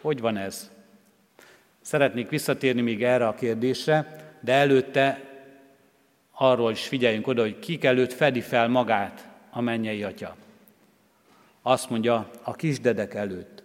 Hogy 0.00 0.20
van 0.20 0.36
ez? 0.36 0.70
Szeretnék 1.80 2.28
visszatérni 2.28 2.80
még 2.80 3.04
erre 3.04 3.26
a 3.26 3.34
kérdésre, 3.34 4.16
de 4.40 4.52
előtte 4.52 5.31
arról 6.32 6.70
is 6.70 6.86
figyeljünk 6.86 7.26
oda, 7.26 7.42
hogy 7.42 7.58
kik 7.58 7.84
előtt 7.84 8.12
fedi 8.12 8.40
fel 8.40 8.68
magát 8.68 9.28
a 9.50 9.60
mennyei 9.60 10.02
atya. 10.02 10.36
Azt 11.62 11.90
mondja, 11.90 12.30
a 12.42 12.52
kisdedek 12.52 13.14
előtt. 13.14 13.62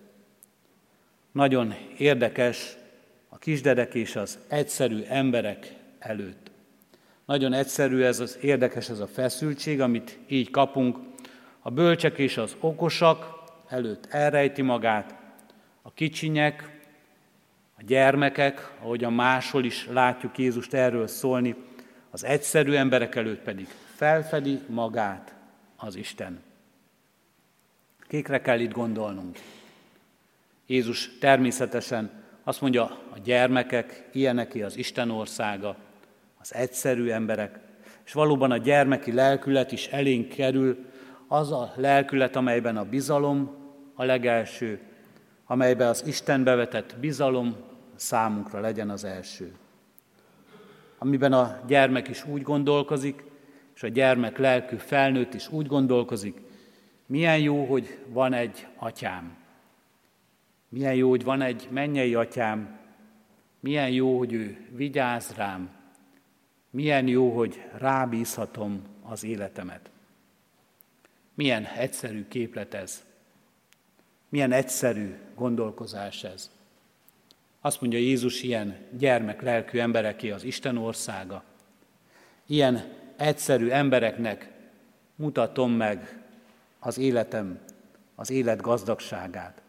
Nagyon 1.32 1.74
érdekes 1.97 2.78
a 3.30 3.38
kisdedek 3.38 3.93
és 3.93 4.15
az 4.15 4.39
egyszerű 4.47 5.03
emberek 5.07 5.74
előtt. 5.99 6.51
Nagyon 7.26 7.53
egyszerű 7.53 8.01
ez 8.01 8.20
az 8.20 8.38
érdekes 8.41 8.89
ez 8.89 8.99
a 8.99 9.07
feszültség, 9.07 9.82
amit 9.82 10.18
így 10.28 10.49
kapunk. 10.49 10.97
A 11.59 11.70
bölcsek 11.70 12.18
és 12.18 12.38
az 12.38 12.55
okosak 12.59 13.43
előtt 13.68 14.05
elrejti 14.05 14.61
magát, 14.61 15.15
a 15.82 15.91
kicsinyek, 15.93 16.80
a 17.78 17.84
gyermekek, 17.84 18.72
ahogyan 18.82 19.13
máshol 19.13 19.65
is 19.65 19.88
látjuk 19.88 20.38
Jézust 20.38 20.74
erről 20.74 21.07
szólni, 21.07 21.55
az 22.18 22.24
egyszerű 22.24 22.74
emberek 22.74 23.15
előtt 23.15 23.39
pedig 23.39 23.68
felfedi 23.95 24.59
magát 24.68 25.34
az 25.76 25.95
Isten. 25.95 26.41
Kikre 28.07 28.41
kell 28.41 28.59
itt 28.59 28.72
gondolnunk? 28.72 29.38
Jézus 30.65 31.18
természetesen 31.20 32.11
azt 32.43 32.61
mondja, 32.61 32.84
a 32.84 33.20
gyermekek, 33.24 34.09
ilyeneké 34.11 34.61
az 34.61 34.78
Isten 34.78 35.11
országa, 35.11 35.76
az 36.41 36.53
egyszerű 36.53 37.09
emberek, 37.09 37.59
és 38.05 38.13
valóban 38.13 38.51
a 38.51 38.57
gyermeki 38.57 39.11
lelkület 39.11 39.72
is 39.72 39.88
elénk 39.88 40.30
kerül, 40.30 40.86
az 41.28 41.51
a 41.51 41.74
lelkület, 41.76 42.36
amelyben 42.36 42.78
a 42.78 42.86
bizalom 42.86 43.55
a 43.93 44.03
legelső, 44.03 44.80
amelyben 45.45 45.88
az 45.88 46.03
Istenbe 46.05 46.55
vetett 46.55 46.95
bizalom 46.99 47.55
számunkra 47.95 48.59
legyen 48.59 48.89
az 48.89 49.03
első. 49.03 49.55
Amiben 50.98 51.34
a 51.34 51.60
gyermek 51.68 52.08
is 52.08 52.26
úgy 52.26 52.41
gondolkozik, 52.41 53.24
és 53.76 53.84
a 53.84 53.88
gyermek 53.88 54.38
lelkű 54.38 54.76
felnőtt 54.76 55.34
is 55.34 55.52
úgy 55.52 55.68
gondolkozik, 55.68 56.41
milyen 57.06 57.39
jó, 57.39 57.66
hogy 57.66 58.00
van 58.08 58.34
egy 58.34 58.68
atyám. 58.76 59.36
Milyen 60.70 60.95
jó, 60.95 61.10
hogy 61.10 61.24
van 61.24 61.41
egy 61.41 61.68
mennyei 61.72 62.16
atyám. 62.16 62.80
Milyen 63.60 63.89
jó, 63.89 64.18
hogy 64.18 64.34
ő 64.34 64.68
vigyáz 64.70 65.34
rám. 65.36 65.70
Milyen 66.70 67.08
jó, 67.08 67.36
hogy 67.36 67.64
rábízhatom 67.78 68.82
az 69.04 69.24
életemet. 69.24 69.89
Milyen 71.34 71.66
egyszerű 71.66 72.28
képlet 72.28 72.74
ez. 72.74 73.06
Milyen 74.30 74.52
egyszerű 74.52 75.16
gondolkozás 75.36 76.24
ez. 76.24 76.52
Azt 77.62 77.82
mondja 77.82 77.99
Jézus, 77.99 78.43
ilyen 78.43 78.78
gyermek 78.97 79.41
lelkű 79.41 79.80
embereké 79.80 80.30
az 80.30 80.43
Isten 80.43 80.78
országa. 80.78 81.43
Ilyen 82.45 82.93
egyszerű 83.16 83.70
embereknek 83.70 84.51
mutatom 85.16 85.72
meg 85.72 86.24
az 86.80 86.97
életem, 86.97 87.60
az 88.16 88.30
élet 88.30 88.62
gazdagságát. 88.62 89.62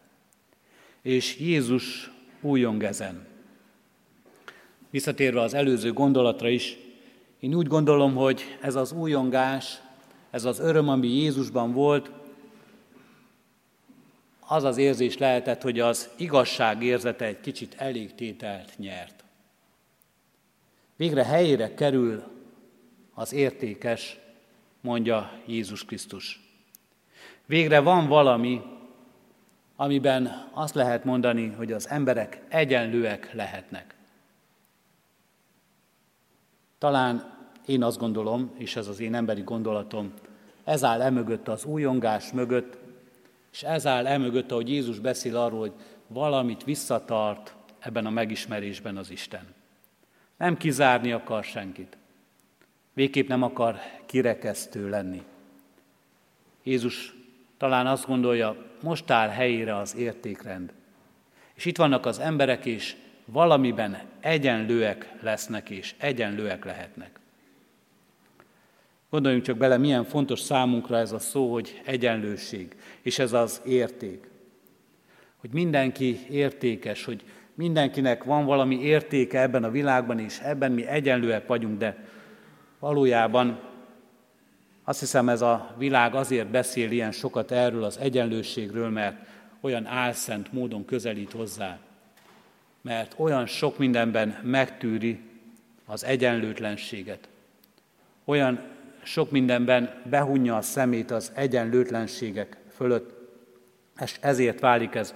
És 1.01 1.39
Jézus 1.39 2.11
újong 2.41 2.83
ezen. 2.83 3.27
Visszatérve 4.89 5.41
az 5.41 5.53
előző 5.53 5.93
gondolatra 5.93 6.49
is, 6.49 6.77
én 7.39 7.53
úgy 7.53 7.67
gondolom, 7.67 8.15
hogy 8.15 8.41
ez 8.61 8.75
az 8.75 8.91
újongás, 8.91 9.81
ez 10.31 10.45
az 10.45 10.59
öröm, 10.59 10.89
ami 10.89 11.07
Jézusban 11.07 11.73
volt, 11.73 12.11
az 14.51 14.63
az 14.63 14.77
érzés 14.77 15.17
lehetett, 15.17 15.61
hogy 15.61 15.79
az 15.79 16.09
igazság 16.17 16.83
érzete 16.83 17.25
egy 17.25 17.39
kicsit 17.39 17.75
elégtételt 17.77 18.77
nyert. 18.77 19.23
Végre 20.95 21.23
helyére 21.23 21.73
kerül 21.73 22.23
az 23.13 23.33
értékes, 23.33 24.19
mondja 24.81 25.31
Jézus 25.45 25.85
Krisztus. 25.85 26.41
Végre 27.45 27.79
van 27.79 28.07
valami, 28.07 28.61
amiben 29.75 30.49
azt 30.53 30.75
lehet 30.75 31.03
mondani, 31.03 31.47
hogy 31.47 31.71
az 31.71 31.89
emberek 31.89 32.41
egyenlőek 32.47 33.33
lehetnek. 33.33 33.95
Talán 36.77 37.37
én 37.65 37.83
azt 37.83 37.99
gondolom, 37.99 38.51
és 38.57 38.75
ez 38.75 38.87
az 38.87 38.99
én 38.99 39.15
emberi 39.15 39.41
gondolatom, 39.41 40.13
ez 40.63 40.83
áll 40.83 41.01
emögött 41.01 41.47
az 41.47 41.65
újongás 41.65 42.31
mögött, 42.31 42.88
és 43.51 43.63
ez 43.63 43.87
áll 43.87 44.07
emögött, 44.07 44.51
ahogy 44.51 44.69
Jézus 44.69 44.99
beszél 44.99 45.37
arról, 45.37 45.59
hogy 45.59 45.73
valamit 46.07 46.63
visszatart 46.63 47.55
ebben 47.79 48.05
a 48.05 48.09
megismerésben 48.09 48.97
az 48.97 49.11
Isten. 49.11 49.53
Nem 50.37 50.57
kizárni 50.57 51.11
akar 51.11 51.43
senkit. 51.43 51.97
Végképp 52.93 53.27
nem 53.27 53.43
akar 53.43 53.79
kirekesztő 54.05 54.89
lenni. 54.89 55.23
Jézus 56.63 57.15
talán 57.57 57.87
azt 57.87 58.05
gondolja, 58.05 58.65
most 58.81 59.11
áll 59.11 59.29
helyére 59.29 59.75
az 59.75 59.95
értékrend. 59.95 60.73
És 61.53 61.65
itt 61.65 61.77
vannak 61.77 62.05
az 62.05 62.19
emberek, 62.19 62.65
és 62.65 62.95
valamiben 63.25 64.01
egyenlőek 64.19 65.13
lesznek, 65.21 65.69
és 65.69 65.95
egyenlőek 65.97 66.65
lehetnek. 66.65 67.18
Gondoljunk 69.09 69.43
csak 69.43 69.57
bele, 69.57 69.77
milyen 69.77 70.03
fontos 70.03 70.39
számunkra 70.39 70.97
ez 70.97 71.11
a 71.11 71.19
szó, 71.19 71.53
hogy 71.53 71.81
egyenlőség, 71.85 72.75
és 73.01 73.19
ez 73.19 73.33
az 73.33 73.61
érték. 73.65 74.29
Hogy 75.37 75.49
mindenki 75.53 76.19
értékes, 76.29 77.05
hogy 77.05 77.23
mindenkinek 77.53 78.23
van 78.23 78.45
valami 78.45 78.81
értéke 78.81 79.41
ebben 79.41 79.63
a 79.63 79.71
világban, 79.71 80.19
és 80.19 80.39
ebben 80.39 80.71
mi 80.71 80.85
egyenlőek 80.85 81.47
vagyunk, 81.47 81.77
de 81.77 82.05
valójában 82.79 83.59
azt 84.83 84.99
hiszem 84.99 85.29
ez 85.29 85.41
a 85.41 85.75
világ 85.77 86.15
azért 86.15 86.47
beszél 86.47 86.91
ilyen 86.91 87.11
sokat 87.11 87.51
erről 87.51 87.83
az 87.83 87.97
egyenlőségről, 87.97 88.89
mert 88.89 89.27
olyan 89.61 89.85
álszent 89.85 90.53
módon 90.53 90.85
közelít 90.85 91.31
hozzá, 91.31 91.79
mert 92.81 93.13
olyan 93.17 93.45
sok 93.45 93.77
mindenben 93.77 94.39
megtűri 94.43 95.19
az 95.85 96.03
egyenlőtlenséget, 96.03 97.29
olyan 98.25 98.61
sok 99.03 99.31
mindenben 99.31 100.01
behunja 100.09 100.55
a 100.55 100.61
szemét 100.61 101.11
az 101.11 101.31
egyenlőtlenségek 101.35 102.57
fölött, 102.69 103.13
és 104.01 104.17
ezért 104.21 104.59
válik 104.59 104.95
ez 104.95 105.13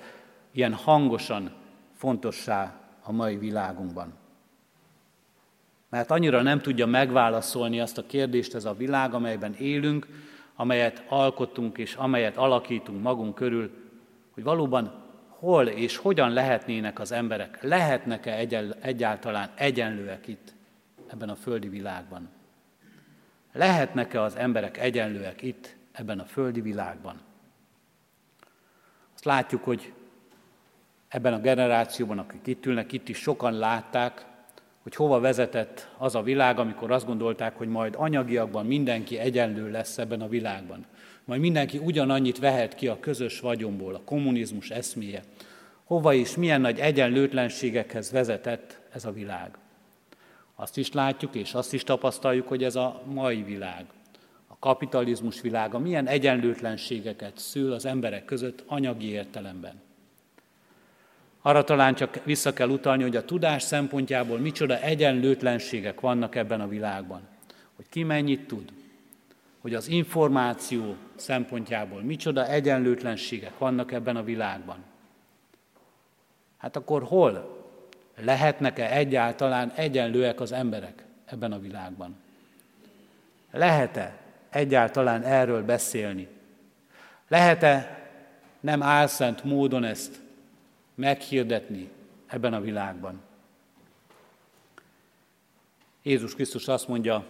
ilyen 0.51 0.73
hangosan 0.73 1.51
fontossá 1.93 2.75
a 3.03 3.11
mai 3.11 3.37
világunkban. 3.37 4.13
Mert 5.89 6.11
annyira 6.11 6.41
nem 6.41 6.59
tudja 6.59 6.85
megválaszolni 6.85 7.79
azt 7.79 7.97
a 7.97 8.05
kérdést 8.05 8.55
ez 8.55 8.65
a 8.65 8.73
világ, 8.73 9.13
amelyben 9.13 9.53
élünk, 9.53 10.07
amelyet 10.55 11.03
alkottunk 11.07 11.77
és 11.77 11.95
amelyet 11.95 12.37
alakítunk 12.37 13.01
magunk 13.01 13.35
körül, 13.35 13.71
hogy 14.33 14.43
valóban 14.43 15.03
hol 15.27 15.67
és 15.67 15.97
hogyan 15.97 16.31
lehetnének 16.31 16.99
az 16.99 17.11
emberek, 17.11 17.61
lehetnek-e 17.61 18.37
egyáltalán 18.81 19.49
egyenlőek 19.55 20.27
itt, 20.27 20.53
ebben 21.11 21.29
a 21.29 21.35
földi 21.35 21.69
világban. 21.69 22.29
Lehetnek-e 23.53 24.21
az 24.21 24.35
emberek 24.35 24.77
egyenlőek 24.77 25.41
itt, 25.41 25.75
ebben 25.91 26.19
a 26.19 26.25
földi 26.25 26.61
világban? 26.61 27.21
Azt 29.13 29.25
látjuk, 29.25 29.63
hogy 29.63 29.93
ebben 31.07 31.33
a 31.33 31.39
generációban, 31.39 32.19
akik 32.19 32.47
itt 32.47 32.65
ülnek, 32.65 32.91
itt 32.91 33.09
is 33.09 33.17
sokan 33.17 33.53
látták, 33.53 34.25
hogy 34.83 34.95
hova 34.95 35.19
vezetett 35.19 35.89
az 35.97 36.15
a 36.15 36.21
világ, 36.21 36.59
amikor 36.59 36.91
azt 36.91 37.05
gondolták, 37.05 37.57
hogy 37.57 37.67
majd 37.67 37.95
anyagiakban 37.97 38.65
mindenki 38.65 39.17
egyenlő 39.17 39.71
lesz 39.71 39.97
ebben 39.97 40.21
a 40.21 40.27
világban. 40.27 40.85
Majd 41.25 41.41
mindenki 41.41 41.77
ugyanannyit 41.77 42.39
vehet 42.39 42.75
ki 42.75 42.87
a 42.87 42.99
közös 42.99 43.39
vagyomból, 43.39 43.95
a 43.95 44.01
kommunizmus 44.05 44.69
eszméje. 44.69 45.21
Hova 45.83 46.13
is, 46.13 46.35
milyen 46.35 46.61
nagy 46.61 46.79
egyenlőtlenségekhez 46.79 48.11
vezetett 48.11 48.79
ez 48.93 49.05
a 49.05 49.11
világ. 49.11 49.57
Azt 50.55 50.77
is 50.77 50.91
látjuk, 50.91 51.35
és 51.35 51.53
azt 51.53 51.73
is 51.73 51.83
tapasztaljuk, 51.83 52.47
hogy 52.47 52.63
ez 52.63 52.75
a 52.75 53.01
mai 53.05 53.43
világ, 53.43 53.85
a 54.47 54.55
kapitalizmus 54.59 55.41
világa 55.41 55.79
milyen 55.79 56.07
egyenlőtlenségeket 56.07 57.37
szül 57.37 57.73
az 57.73 57.85
emberek 57.85 58.25
között 58.25 58.63
anyagi 58.67 59.09
értelemben. 59.09 59.81
Arra 61.41 61.63
talán 61.63 61.95
csak 61.95 62.23
vissza 62.23 62.53
kell 62.53 62.69
utalni, 62.69 63.03
hogy 63.03 63.15
a 63.15 63.25
tudás 63.25 63.63
szempontjából 63.63 64.37
micsoda 64.37 64.79
egyenlőtlenségek 64.79 65.99
vannak 65.99 66.35
ebben 66.35 66.61
a 66.61 66.67
világban. 66.67 67.21
Hogy 67.75 67.85
ki 67.89 68.03
mennyit 68.03 68.47
tud, 68.47 68.71
hogy 69.61 69.73
az 69.73 69.87
információ 69.87 70.95
szempontjából 71.15 72.01
micsoda 72.01 72.47
egyenlőtlenségek 72.47 73.57
vannak 73.57 73.91
ebben 73.91 74.15
a 74.15 74.23
világban. 74.23 74.77
Hát 76.57 76.75
akkor 76.75 77.03
hol 77.03 77.62
lehetnek-e 78.15 78.91
egyáltalán 78.91 79.71
egyenlőek 79.75 80.39
az 80.39 80.51
emberek 80.51 81.03
ebben 81.25 81.51
a 81.51 81.59
világban? 81.59 82.15
Lehet-e 83.51 84.17
egyáltalán 84.49 85.23
erről 85.23 85.63
beszélni? 85.63 86.27
Lehet-e 87.27 88.07
nem 88.59 88.83
álszent 88.83 89.43
módon 89.43 89.83
ezt 89.83 90.19
meghirdetni 90.95 91.89
ebben 92.27 92.53
a 92.53 92.61
világban? 92.61 93.21
Jézus 96.01 96.33
Krisztus 96.33 96.67
azt 96.67 96.87
mondja, 96.87 97.25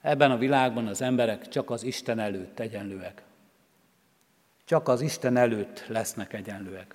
ebben 0.00 0.30
a 0.30 0.38
világban 0.38 0.86
az 0.86 1.00
emberek 1.02 1.48
csak 1.48 1.70
az 1.70 1.82
Isten 1.82 2.18
előtt 2.18 2.58
egyenlőek. 2.58 3.22
Csak 4.64 4.88
az 4.88 5.00
Isten 5.00 5.36
előtt 5.36 5.86
lesznek 5.86 6.32
egyenlőek. 6.32 6.94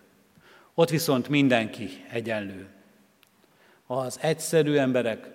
Ott 0.76 0.89
viszont 0.89 1.30
mindenki 1.30 1.89
egyenlő. 2.09 2.67
Az 3.88 4.19
egyszerű 4.21 4.76
emberek 4.76 5.32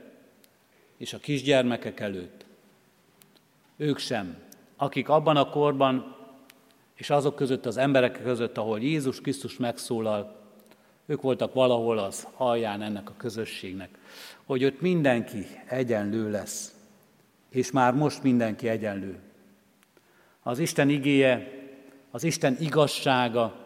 és 0.97 1.13
a 1.13 1.19
kisgyermekek 1.19 2.01
előtt. 2.01 2.45
Ők 3.77 3.99
sem, 3.99 4.37
akik 4.77 5.09
abban 5.09 5.37
a 5.37 5.51
korban 5.51 6.17
és 6.95 7.11
azok 7.11 7.35
között 7.37 7.67
az 7.67 7.77
emberek 7.77 8.23
között, 8.23 8.59
ahol 8.59 8.81
Jézus 8.81 9.21
Krisztus 9.21 9.57
megszólal, 9.57 10.37
ők 11.07 11.21
voltak 11.21 11.55
valahol 11.55 11.99
az 11.99 12.27
alján 12.37 12.83
ennek 12.83 13.11
a 13.11 13.15
közösségnek, 13.17 13.89
hogy 14.45 14.65
ott 14.65 14.81
mindenki 14.81 15.47
egyenlő 15.67 16.31
lesz, 16.31 16.75
és 17.51 17.71
már 17.71 17.95
most 17.95 18.23
mindenki 18.23 18.69
egyenlő. 18.69 19.19
Az 20.43 20.59
Isten 20.59 20.89
igéje, 20.89 21.53
az 22.11 22.25
Isten 22.25 22.57
igazsága, 22.61 23.60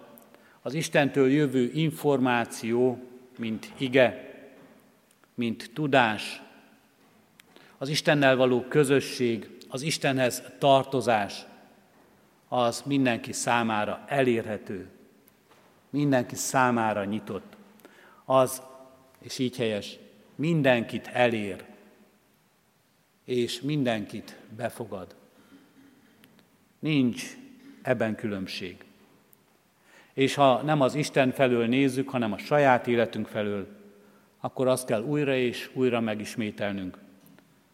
az 0.67 0.75
Istentől 0.75 1.31
jövő 1.31 1.71
információ, 1.75 2.99
mint 3.39 3.73
ige, 3.79 4.35
mint 5.35 5.71
tudás, 5.75 6.43
az 7.79 7.89
Istennel 7.89 8.37
való 8.37 8.62
közösség, 8.62 9.57
az 9.69 9.83
Istenhez 9.83 10.43
tartozás, 10.59 11.45
az 12.49 12.83
mindenki 12.87 13.33
számára 13.33 14.05
elérhető, 14.07 14.89
mindenki 15.91 16.35
számára 16.35 17.05
nyitott. 17.05 17.57
Az, 18.25 18.62
és 19.19 19.39
így 19.39 19.57
helyes, 19.57 19.99
mindenkit 20.35 21.07
elér, 21.07 21.65
és 23.25 23.61
mindenkit 23.61 24.37
befogad. 24.57 25.15
Nincs 26.79 27.37
ebben 27.83 28.15
különbség. 28.15 28.84
És 30.15 30.35
ha 30.35 30.62
nem 30.62 30.81
az 30.81 30.95
Isten 30.95 31.31
felől 31.31 31.67
nézzük, 31.67 32.09
hanem 32.09 32.33
a 32.33 32.39
saját 32.39 32.87
életünk 32.87 33.27
felől, 33.27 33.67
akkor 34.41 34.67
azt 34.67 34.87
kell 34.87 35.03
újra 35.03 35.35
és 35.35 35.71
újra 35.73 36.01
megismételnünk. 36.01 36.99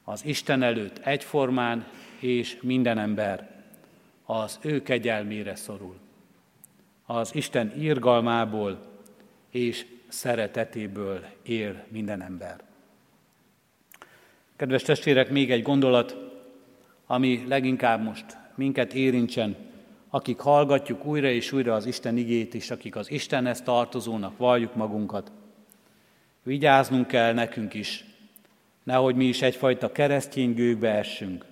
Az 0.04 0.24
Isten 0.24 0.62
előtt 0.62 0.98
egyformán 0.98 1.86
és 2.18 2.58
minden 2.62 2.98
ember 2.98 3.50
az 4.24 4.58
ő 4.62 4.82
kegyelmére 4.82 5.54
szorul. 5.54 5.96
Az 7.06 7.34
Isten 7.34 7.72
írgalmából 7.78 8.78
és 9.50 9.86
szeretetéből 10.08 11.24
él 11.42 11.84
minden 11.88 12.22
ember. 12.22 12.60
Kedves 14.56 14.82
testvérek, 14.82 15.30
még 15.30 15.50
egy 15.50 15.62
gondolat, 15.62 16.16
ami 17.06 17.44
leginkább 17.48 18.02
most 18.02 18.24
minket 18.54 18.94
érintsen, 18.94 19.56
akik 20.10 20.38
hallgatjuk 20.38 21.04
újra 21.04 21.28
és 21.28 21.52
újra 21.52 21.74
az 21.74 21.86
Isten 21.86 22.16
igét, 22.16 22.54
és 22.54 22.70
akik 22.70 22.96
az 22.96 23.10
Istenhez 23.10 23.62
tartozónak 23.62 24.36
valljuk 24.36 24.74
magunkat. 24.74 25.32
Vigyáznunk 26.42 27.06
kell 27.06 27.32
nekünk 27.32 27.74
is, 27.74 28.04
nehogy 28.82 29.14
mi 29.14 29.24
is 29.24 29.42
egyfajta 29.42 29.92
keresztény 29.92 30.54
gőgbe 30.54 30.88
essünk. 30.88 31.44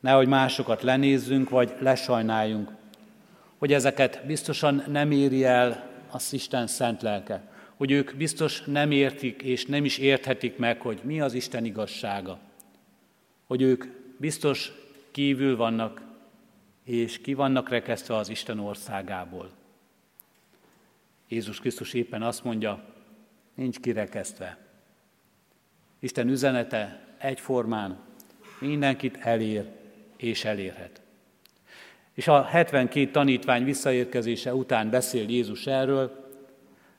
Nehogy 0.00 0.28
másokat 0.28 0.82
lenézzünk, 0.82 1.50
vagy 1.50 1.74
lesajnáljunk, 1.78 2.70
hogy 3.58 3.72
ezeket 3.72 4.22
biztosan 4.26 4.84
nem 4.88 5.10
éri 5.10 5.44
el 5.44 5.90
az 6.10 6.32
Isten 6.32 6.66
szent 6.66 7.02
lelke, 7.02 7.42
hogy 7.76 7.90
ők 7.90 8.16
biztos 8.16 8.62
nem 8.66 8.90
értik 8.90 9.42
és 9.42 9.66
nem 9.66 9.84
is 9.84 9.98
érthetik 9.98 10.56
meg, 10.56 10.80
hogy 10.80 11.00
mi 11.02 11.20
az 11.20 11.34
Isten 11.34 11.64
igazsága, 11.64 12.38
hogy 13.46 13.62
ők 13.62 13.84
biztos 14.16 14.72
kívül 15.10 15.56
vannak 15.56 16.02
és 16.84 17.20
ki 17.20 17.34
vannak 17.34 17.68
rekesztve 17.68 18.16
az 18.16 18.28
Isten 18.28 18.58
országából. 18.58 19.50
Jézus 21.28 21.60
Krisztus 21.60 21.92
éppen 21.92 22.22
azt 22.22 22.44
mondja, 22.44 22.84
nincs 23.54 23.80
kirekesztve. 23.80 24.58
Isten 25.98 26.28
üzenete 26.28 27.06
egyformán 27.18 27.98
mindenkit 28.58 29.16
elér 29.16 29.68
és 30.16 30.44
elérhet. 30.44 31.00
És 32.14 32.28
a 32.28 32.42
72 32.42 33.10
tanítvány 33.10 33.64
visszaérkezése 33.64 34.54
után 34.54 34.90
beszél 34.90 35.28
Jézus 35.28 35.66
erről, 35.66 36.24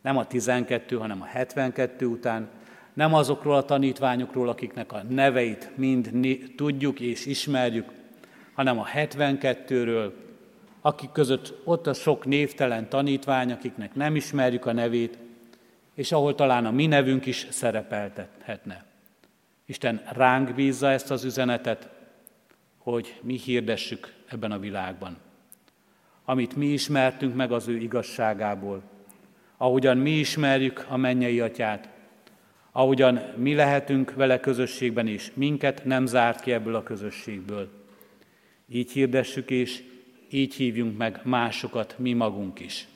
nem 0.01 0.17
a 0.17 0.27
12, 0.27 0.97
hanem 0.97 1.21
a 1.21 1.25
72 1.25 2.05
után, 2.05 2.49
nem 2.93 3.13
azokról 3.13 3.55
a 3.55 3.65
tanítványokról, 3.65 4.49
akiknek 4.49 4.91
a 4.91 5.03
neveit 5.03 5.71
mind 5.77 6.11
tudjuk 6.55 6.99
és 6.99 7.25
ismerjük, 7.25 7.91
hanem 8.55 8.79
a 8.79 8.85
72-ről, 8.85 10.11
akik 10.81 11.11
között 11.11 11.53
ott 11.63 11.87
a 11.87 11.93
sok 11.93 12.25
névtelen 12.25 12.89
tanítvány, 12.89 13.51
akiknek 13.51 13.95
nem 13.95 14.15
ismerjük 14.15 14.65
a 14.65 14.71
nevét, 14.71 15.17
és 15.93 16.11
ahol 16.11 16.35
talán 16.35 16.65
a 16.65 16.71
mi 16.71 16.85
nevünk 16.85 17.25
is 17.25 17.47
szerepeltethetne. 17.49 18.85
Isten 19.65 20.01
ránk 20.11 20.53
bízza 20.53 20.89
ezt 20.89 21.11
az 21.11 21.23
üzenetet, 21.23 21.89
hogy 22.77 23.19
mi 23.21 23.37
hirdessük 23.37 24.13
ebben 24.27 24.51
a 24.51 24.59
világban. 24.59 25.17
Amit 26.25 26.55
mi 26.55 26.65
ismertünk 26.65 27.35
meg 27.35 27.51
az 27.51 27.67
ő 27.67 27.77
igazságából, 27.77 28.81
ahogyan 29.57 29.97
mi 29.97 30.11
ismerjük 30.11 30.85
a 30.89 30.97
mennyei 30.97 31.39
atyát, 31.39 31.89
ahogyan 32.71 33.21
mi 33.35 33.55
lehetünk 33.55 34.13
vele 34.13 34.39
közösségben 34.39 35.07
is, 35.07 35.31
minket 35.33 35.85
nem 35.85 36.05
zárt 36.05 36.39
ki 36.39 36.51
ebből 36.51 36.75
a 36.75 36.83
közösségből. 36.83 37.84
Így 38.69 38.91
hirdessük 38.91 39.49
és 39.49 39.83
így 40.29 40.53
hívjunk 40.53 40.97
meg 40.97 41.21
másokat 41.23 41.99
mi 41.99 42.13
magunk 42.13 42.59
is. 42.59 42.87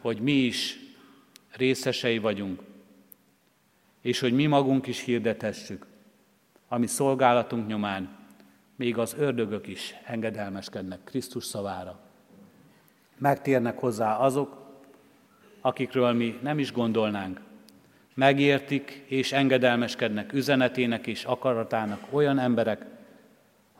Hogy 0.00 0.20
mi 0.20 0.32
is 0.32 0.78
részesei 1.50 2.18
vagyunk, 2.18 2.62
és 4.00 4.20
hogy 4.20 4.32
mi 4.32 4.46
magunk 4.46 4.86
is 4.86 5.04
hirdethessük 5.04 5.86
ami 6.68 6.86
szolgálatunk 6.86 7.66
nyomán 7.66 8.08
még 8.76 8.98
az 8.98 9.14
ördögök 9.18 9.66
is 9.66 9.94
engedelmeskednek 10.04 10.98
Krisztus 11.04 11.44
szavára. 11.44 11.98
Megtérnek 13.16 13.78
hozzá 13.78 14.16
azok, 14.16 14.56
akikről 15.60 16.12
mi 16.12 16.38
nem 16.42 16.58
is 16.58 16.72
gondolnánk. 16.72 17.40
Megértik 18.14 19.04
és 19.06 19.32
engedelmeskednek 19.32 20.32
üzenetének 20.32 21.06
és 21.06 21.24
akaratának 21.24 22.06
olyan 22.10 22.38
emberek, 22.38 22.86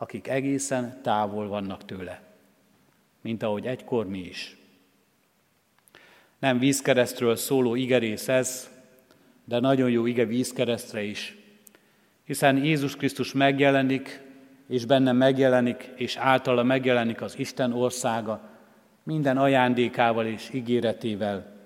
akik 0.01 0.27
egészen 0.27 1.01
távol 1.01 1.47
vannak 1.47 1.85
tőle, 1.85 2.21
mint 3.21 3.43
ahogy 3.43 3.65
egykor 3.65 4.07
mi 4.07 4.19
is. 4.19 4.57
Nem 6.39 6.59
vízkeresztről 6.59 7.35
szóló 7.35 7.75
igerész 7.75 8.27
ez, 8.27 8.69
de 9.45 9.59
nagyon 9.59 9.89
jó 9.89 10.05
ige 10.05 10.25
vízkeresztre 10.25 11.01
is, 11.01 11.37
hiszen 12.23 12.63
Jézus 12.63 12.95
Krisztus 12.95 13.33
megjelenik, 13.33 14.21
és 14.67 14.85
benne 14.85 15.11
megjelenik, 15.11 15.91
és 15.95 16.15
általa 16.15 16.63
megjelenik 16.63 17.21
az 17.21 17.39
Isten 17.39 17.73
országa, 17.73 18.49
minden 19.03 19.37
ajándékával 19.37 20.25
és 20.25 20.49
ígéretével, 20.53 21.57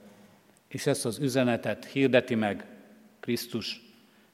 és 0.68 0.86
ezt 0.86 1.06
az 1.06 1.20
üzenetet 1.20 1.86
hirdeti 1.86 2.36
meg 2.36 2.66
Krisztus, 3.20 3.82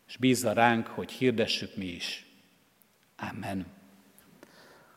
és 0.07 0.17
bízza 0.17 0.53
ránk, 0.53 0.87
hogy 0.87 1.11
hirdessük 1.11 1.75
mi 1.75 1.85
is. 1.85 2.25
Amen. 3.17 3.77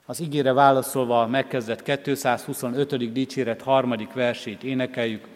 Az 0.06 0.20
ígére 0.20 0.52
válaszolva 0.52 1.26
megkezdett 1.26 1.82
225. 1.82 3.12
dicséret 3.12 3.62
harmadik 3.62 4.12
versét 4.12 4.62
énekeljük. 4.62 5.26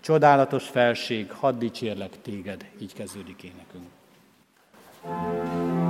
Csodálatos 0.00 0.68
felség, 0.68 1.30
hadd 1.30 1.58
dicsérlek 1.58 2.22
téged, 2.22 2.66
így 2.80 2.92
kezdődik 2.94 3.42
énekünk. 3.42 3.86
thank 5.02 5.72
you 5.72 5.81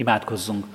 Imádkozzunk! 0.00 0.66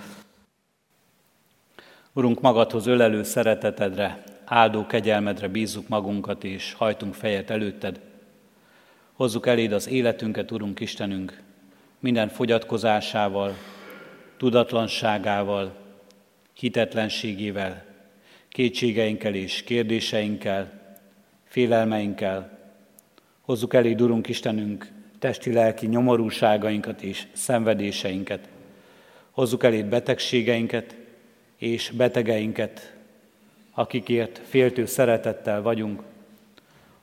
Urunk, 2.14 2.42
magadhoz 2.42 2.86
ölelő 2.86 3.24
szeretetedre, 3.24 4.24
áldó 4.46 4.86
kegyelmedre 4.86 5.48
bízzuk 5.48 5.88
magunkat, 5.88 6.44
és 6.44 6.74
hajtunk 6.74 7.14
fejet 7.14 7.50
előtted. 7.50 8.00
Hozzuk 9.14 9.48
eléd 9.48 9.72
az 9.72 9.88
életünket, 9.88 10.52
Urunk 10.52 10.80
Istenünk, 10.80 11.42
minden 12.00 12.30
fogyatkozásával, 12.30 13.54
tudatlanságával, 14.38 15.76
hitetlenségével, 16.54 17.86
kétségeinkkel 18.50 19.34
és 19.34 19.64
kérdéseinkkel, 19.64 20.72
félelmeinkkel. 21.44 22.60
Hozzuk 23.42 23.74
eléd, 23.74 24.02
Urunk 24.02 24.28
Istenünk, 24.28 24.88
testi-lelki 25.20 25.88
nyomorúságainkat 25.88 27.02
és 27.02 27.28
szenvedéseinket. 27.34 28.54
Hozzuk 29.36 29.64
eléd 29.64 29.86
betegségeinket 29.86 30.96
és 31.58 31.90
betegeinket, 31.90 32.96
akikért 33.72 34.42
féltő 34.44 34.86
szeretettel 34.86 35.62
vagyunk. 35.62 36.02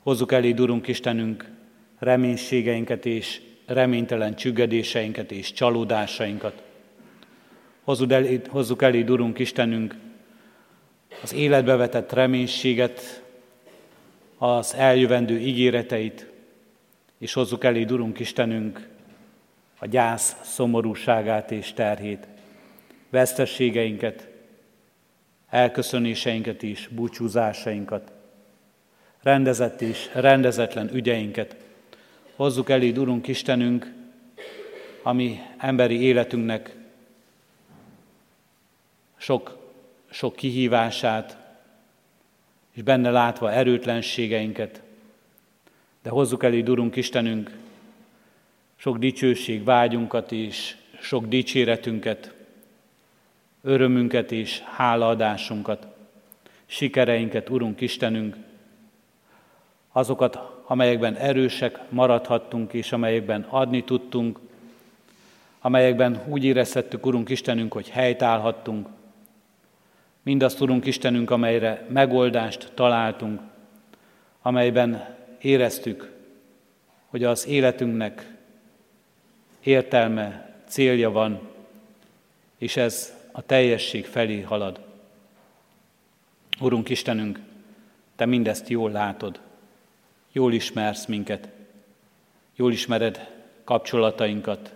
Hozzuk 0.03 0.33
eléd, 0.33 0.61
Urunk 0.61 0.89
Istenünk, 0.89 1.51
reménységeinket 1.99 3.07
és 3.07 3.41
reménytelen 3.67 4.35
csüggedéseinket 4.35 5.33
és 5.33 5.53
csalódásainkat. 5.53 6.63
Eléd, 8.09 8.47
hozzuk 8.47 8.83
eléd, 8.83 9.11
Urunk 9.11 9.39
Istenünk, 9.39 9.97
az 11.23 11.35
életbe 11.35 11.77
vetett 11.77 12.13
reménységet, 12.13 13.23
az 14.39 14.75
eljövendő 14.75 15.39
ígéreteit, 15.39 16.27
és 17.19 17.33
hozzuk 17.33 17.65
eléd, 17.65 17.93
Urunk 17.93 18.19
Istenünk, 18.19 18.89
a 19.83 19.87
gyász 19.87 20.37
szomorúságát 20.43 21.51
és 21.51 21.73
terhét, 21.73 22.27
vesztességeinket, 23.11 24.29
elköszönéseinket 25.49 26.63
is, 26.63 26.89
búcsúzásainkat, 26.89 28.13
rendezett 29.23 29.81
és 29.81 30.11
rendezetlen 30.15 30.95
ügyeinket. 30.95 31.57
Hozzuk 32.37 32.71
eléd, 32.71 32.99
Urunk 32.99 33.29
Istenünk, 33.29 33.93
ami 35.03 35.41
emberi 35.59 36.01
életünknek 36.01 36.77
sok, 39.17 39.59
sok 40.11 40.37
kihívását, 40.37 41.37
és 42.73 42.83
benne 42.83 43.11
látva 43.11 43.53
erőtlenségeinket, 43.53 44.83
de 46.03 46.11
hozzuk 46.11 46.43
eléd, 46.43 46.69
Urunk 46.69 46.97
Istenünk, 46.97 47.62
sok 48.83 48.99
dicsőség 48.99 49.65
vágyunkat 49.65 50.33
és 50.33 50.77
sok 51.01 51.27
dicséretünket, 51.27 52.35
örömünket 53.61 54.33
és 54.33 54.61
hálaadásunkat, 54.61 55.87
sikereinket, 56.67 57.51
Urunk 57.51 57.81
Istenünk, 57.81 58.37
azokat, 59.93 60.39
amelyekben 60.67 61.17
erősek 61.17 61.79
maradhattunk, 61.89 62.73
és 62.73 62.93
amelyekben 62.93 63.47
adni 63.49 63.85
tudtunk, 63.85 64.39
amelyekben 65.61 66.23
úgy 66.29 66.45
érezhettük, 66.45 67.07
Urunk 67.07 67.29
Istenünk, 67.29 67.73
hogy 67.73 67.89
helytállhattunk, 67.89 68.89
mindazt, 70.23 70.61
Urunk 70.61 70.87
Istenünk, 70.87 71.31
amelyre 71.31 71.87
megoldást 71.89 72.73
találtunk, 72.75 73.41
amelyben 74.41 75.17
éreztük, 75.41 76.13
hogy 77.07 77.25
az 77.25 77.47
életünknek 77.47 78.32
értelme, 79.63 80.57
célja 80.67 81.11
van, 81.11 81.41
és 82.59 82.77
ez 82.77 83.17
a 83.33 83.43
teljesség 83.43 84.07
felé 84.07 84.41
halad. 84.41 84.81
Urunk 86.61 86.89
Istenünk, 86.89 87.39
Te 88.17 88.27
mindezt 88.27 88.69
jól 88.69 88.91
látod, 88.91 89.41
jól 90.33 90.53
ismersz 90.53 91.07
minket, 91.07 91.49
Jól 92.57 92.73
ismered 92.73 93.31
kapcsolatainkat, 93.65 94.75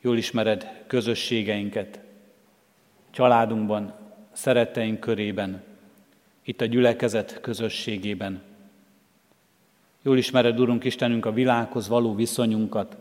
jól 0.00 0.16
ismered 0.16 0.84
közösségeinket, 0.86 2.00
családunkban, 3.10 3.94
szeretteink 4.32 5.00
körében, 5.00 5.62
itt 6.42 6.60
a 6.60 6.64
gyülekezet 6.64 7.40
közösségében. 7.40 8.42
Jól 10.02 10.18
ismered, 10.18 10.60
Urunk 10.60 10.84
Istenünk, 10.84 11.26
a 11.26 11.32
világhoz 11.32 11.88
való 11.88 12.14
viszonyunkat, 12.14 12.96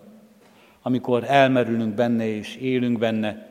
amikor 0.88 1.24
elmerülünk 1.24 1.94
benne 1.94 2.28
és 2.28 2.56
élünk 2.56 3.00
benne, 3.00 3.48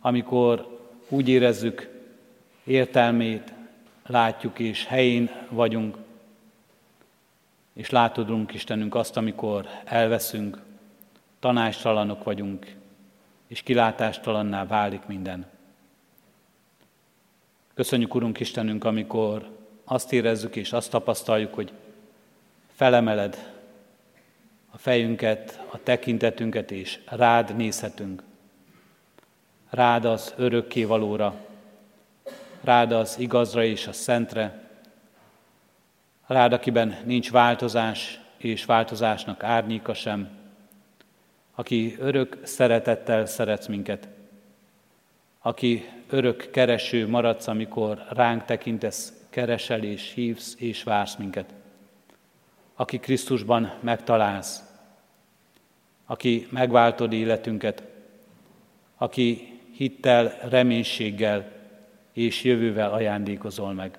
amikor 0.00 0.78
úgy 1.08 1.28
érezzük, 1.28 1.90
értelmét 2.64 3.52
látjuk 4.06 4.58
és 4.58 4.86
helyén 4.86 5.30
vagyunk, 5.48 5.96
és 7.72 7.90
látod, 7.90 8.28
Urunk 8.28 8.54
Istenünk, 8.54 8.94
azt, 8.94 9.16
amikor 9.16 9.66
elveszünk, 9.84 10.58
tanástalanok 11.40 12.24
vagyunk, 12.24 12.74
és 13.46 13.62
kilátástalanná 13.62 14.66
válik 14.66 15.06
minden. 15.06 15.46
Köszönjük, 17.74 18.14
Urunk 18.14 18.40
Istenünk, 18.40 18.84
amikor 18.84 19.48
azt 19.84 20.12
érezzük 20.12 20.56
és 20.56 20.72
azt 20.72 20.90
tapasztaljuk, 20.90 21.54
hogy 21.54 21.72
felemeled 22.74 23.57
a 24.70 24.78
fejünket, 24.78 25.60
a 25.70 25.82
tekintetünket, 25.82 26.70
és 26.70 26.98
rád 27.06 27.56
nézhetünk. 27.56 28.22
Rád 29.70 30.04
az 30.04 30.34
örökké 30.36 30.84
valóra, 30.84 31.34
rád 32.60 32.92
az 32.92 33.18
igazra 33.18 33.64
és 33.64 33.86
a 33.86 33.92
szentre, 33.92 34.68
rád, 36.26 36.52
akiben 36.52 36.98
nincs 37.04 37.30
változás, 37.30 38.20
és 38.36 38.64
változásnak 38.64 39.42
árnyéka 39.42 39.94
sem, 39.94 40.28
aki 41.54 41.96
örök 41.98 42.38
szeretettel 42.42 43.26
szeretsz 43.26 43.66
minket, 43.66 44.08
aki 45.38 45.88
örök 46.08 46.50
kereső 46.50 47.08
maradsz, 47.08 47.46
amikor 47.46 48.04
ránk 48.08 48.44
tekintesz, 48.44 49.12
keresel 49.30 49.82
és 49.82 50.12
hívsz 50.12 50.54
és 50.58 50.82
vársz 50.82 51.16
minket, 51.16 51.54
aki 52.78 52.98
Krisztusban 52.98 53.72
megtalálsz, 53.80 54.62
aki 56.06 56.46
megváltod 56.50 57.12
életünket, 57.12 57.82
aki 58.96 59.58
hittel, 59.72 60.38
reménységgel 60.48 61.52
és 62.12 62.44
jövővel 62.44 62.92
ajándékozol 62.92 63.72
meg. 63.72 63.98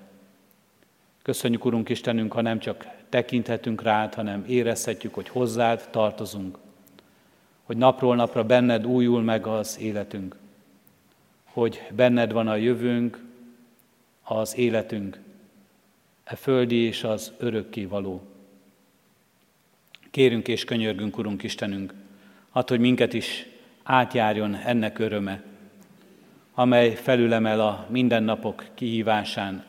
Köszönjük, 1.22 1.64
Urunk 1.64 1.88
Istenünk, 1.88 2.32
ha 2.32 2.40
nem 2.40 2.58
csak 2.58 2.86
tekinthetünk 3.08 3.82
rád, 3.82 4.14
hanem 4.14 4.44
érezhetjük, 4.48 5.14
hogy 5.14 5.28
hozzád 5.28 5.88
tartozunk, 5.90 6.58
hogy 7.62 7.76
napról 7.76 8.16
napra 8.16 8.44
benned 8.44 8.86
újul 8.86 9.22
meg 9.22 9.46
az 9.46 9.78
életünk, 9.80 10.36
hogy 11.44 11.82
benned 11.94 12.32
van 12.32 12.48
a 12.48 12.56
jövőnk, 12.56 13.24
az 14.22 14.56
életünk, 14.56 15.18
e 16.24 16.36
földi 16.36 16.76
és 16.76 17.04
az 17.04 17.32
örökké 17.38 17.84
való. 17.84 18.29
Kérünk 20.10 20.48
és 20.48 20.64
könyörgünk, 20.64 21.18
Urunk 21.18 21.42
Istenünk, 21.42 21.94
hát, 22.52 22.68
hogy 22.68 22.80
minket 22.80 23.12
is 23.12 23.46
átjárjon 23.82 24.54
ennek 24.54 24.98
öröme, 24.98 25.42
amely 26.54 26.94
felülemel 26.94 27.60
a 27.60 27.86
mindennapok 27.88 28.64
kihívásán, 28.74 29.64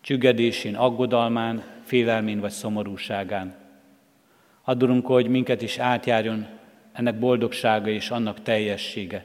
csüggedésén, 0.00 0.76
aggodalmán, 0.76 1.62
félelmén 1.84 2.40
vagy 2.40 2.50
szomorúságán. 2.50 3.54
Addurunk, 4.64 5.06
hogy 5.06 5.28
minket 5.28 5.62
is 5.62 5.78
átjárjon 5.78 6.46
ennek 6.92 7.18
boldogsága 7.18 7.88
és 7.88 8.10
annak 8.10 8.42
teljessége, 8.42 9.24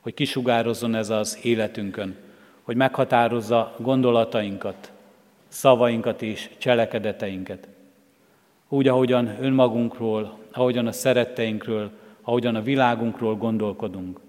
hogy 0.00 0.14
kisugározzon 0.14 0.94
ez 0.94 1.10
az 1.10 1.38
életünkön, 1.42 2.16
hogy 2.62 2.76
meghatározza 2.76 3.74
gondolatainkat, 3.78 4.92
szavainkat 5.48 6.22
és 6.22 6.50
cselekedeteinket. 6.58 7.68
Úgy, 8.68 8.88
ahogyan 8.88 9.36
önmagunkról, 9.40 10.38
ahogyan 10.52 10.86
a 10.86 10.92
szeretteinkről, 10.92 11.90
ahogyan 12.22 12.54
a 12.54 12.62
világunkról 12.62 13.36
gondolkodunk, 13.36 14.20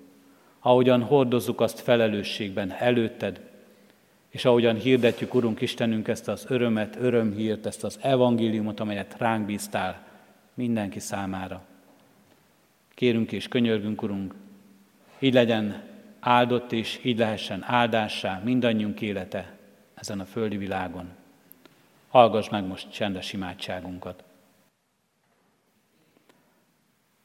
ahogyan 0.59 1.01
hordozzuk 1.01 1.61
azt 1.61 1.79
felelősségben 1.79 2.71
előtted, 2.71 3.41
és 4.29 4.45
ahogyan 4.45 4.75
hirdetjük, 4.75 5.33
Urunk 5.33 5.61
Istenünk, 5.61 6.07
ezt 6.07 6.27
az 6.27 6.45
örömet, 6.49 6.97
örömhírt, 6.99 7.65
ezt 7.65 7.83
az 7.83 7.99
evangéliumot, 8.01 8.79
amelyet 8.79 9.15
ránk 9.17 9.45
bíztál 9.45 10.07
mindenki 10.53 10.99
számára. 10.99 11.61
Kérünk 12.93 13.31
és 13.31 13.47
könyörgünk, 13.47 14.01
Urunk, 14.01 14.33
így 15.19 15.33
legyen 15.33 15.83
áldott, 16.19 16.71
és 16.71 16.99
így 17.03 17.17
lehessen 17.17 17.63
áldássá 17.67 18.41
mindannyiunk 18.43 19.01
élete 19.01 19.57
ezen 19.93 20.19
a 20.19 20.25
földi 20.25 20.57
világon. 20.57 21.09
Hallgass 22.09 22.49
meg 22.49 22.67
most 22.67 22.91
csendes 22.91 23.33
imádságunkat. 23.33 24.23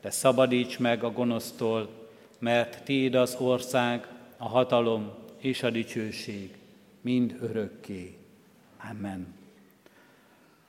de 0.00 0.10
szabadíts 0.10 0.78
meg 0.78 1.04
a 1.04 1.10
gonosztól, 1.10 1.88
mert 2.38 2.82
Tiéd 2.82 3.14
az 3.14 3.36
ország, 3.38 4.06
a 4.36 4.48
hatalom 4.48 5.12
és 5.38 5.62
a 5.62 5.70
dicsőség, 5.70 6.56
mind 7.00 7.36
örökké. 7.40 8.16
Amen. 8.90 9.34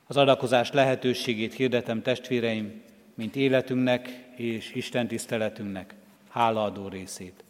Az 0.08 0.18
adakozás 0.18 0.72
lehetőségét 0.72 1.54
hirdetem 1.54 2.02
testvéreim, 2.02 2.82
mint 3.14 3.36
életünknek 3.36 4.30
és 4.36 4.74
Isten 4.74 5.08
tiszteletünknek 5.08 5.96
hálaadó 6.30 6.88
részét. 6.88 7.44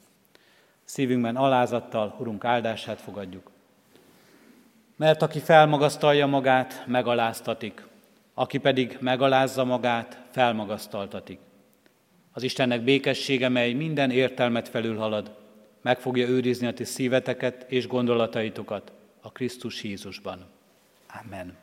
Szívünkben 0.84 1.36
alázattal 1.36 2.16
Urunk 2.20 2.46
áldását 2.46 3.02
fogadjuk. 3.02 3.52
Mert 4.96 5.22
aki 5.22 5.40
felmagasztalja 5.40 6.28
magát, 6.28 6.84
megaláztatik, 6.88 7.86
aki 8.34 8.58
pedig 8.58 8.98
megalázza 9.00 9.64
magát, 9.64 10.22
felmagasztaltatik. 10.32 11.40
Az 12.32 12.44
Istennek 12.44 12.82
békessége, 12.82 13.50
mely 13.50 13.74
minden 13.74 14.12
értelmet 14.12 14.70
felülhalad, 14.70 15.32
meg 15.82 16.00
fogja 16.00 16.28
őrizni 16.28 16.68
a 16.68 16.74
ti 16.74 16.84
szíveteket 16.84 17.66
és 17.68 17.88
gondolataitokat 17.88 18.92
a 19.22 19.32
Krisztus 19.32 19.84
Jézusban. 19.84 20.46
Amen. 21.26 21.58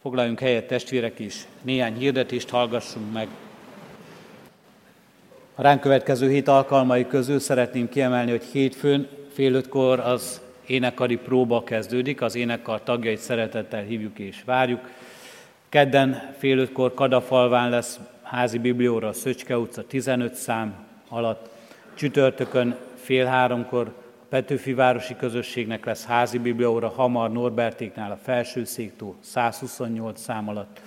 Foglaljunk 0.00 0.40
helyet, 0.40 0.66
testvérek 0.66 1.18
is, 1.18 1.46
néhány 1.62 1.96
hirdetést 1.96 2.48
hallgassunk 2.48 3.12
meg. 3.12 3.28
A 5.54 5.62
ránk 5.62 5.80
következő 5.80 6.30
hét 6.30 6.48
alkalmai 6.48 7.06
közül 7.06 7.38
szeretném 7.38 7.88
kiemelni, 7.88 8.30
hogy 8.30 8.44
hétfőn 8.44 9.08
fél 9.32 9.54
ötkor 9.54 10.00
az 10.00 10.40
énekari 10.66 11.16
próba 11.16 11.64
kezdődik, 11.64 12.20
az 12.20 12.34
énekkar 12.34 12.82
tagjait 12.82 13.18
szeretettel 13.18 13.82
hívjuk 13.82 14.18
és 14.18 14.42
várjuk. 14.44 14.90
Kedden 15.68 16.34
fél 16.38 16.58
ötkor 16.58 16.94
Kadafalván 16.94 17.70
lesz 17.70 17.98
házi 18.26 18.58
biblióra 18.58 19.08
a 19.08 19.12
Szöcske 19.12 19.58
utca 19.58 19.86
15 19.86 20.34
szám 20.34 20.74
alatt. 21.08 21.50
Csütörtökön 21.94 22.76
fél 22.94 23.24
háromkor 23.24 23.94
a 24.22 24.24
Petőfi 24.28 24.74
Városi 24.74 25.16
Közösségnek 25.16 25.84
lesz 25.84 26.04
házi 26.04 26.38
biblióra 26.38 26.88
Hamar 26.88 27.32
Norbertéknál 27.32 28.10
a 28.10 28.18
felső 28.22 28.64
széktó 28.64 29.16
128 29.20 30.20
szám 30.20 30.48
alatt. 30.48 30.80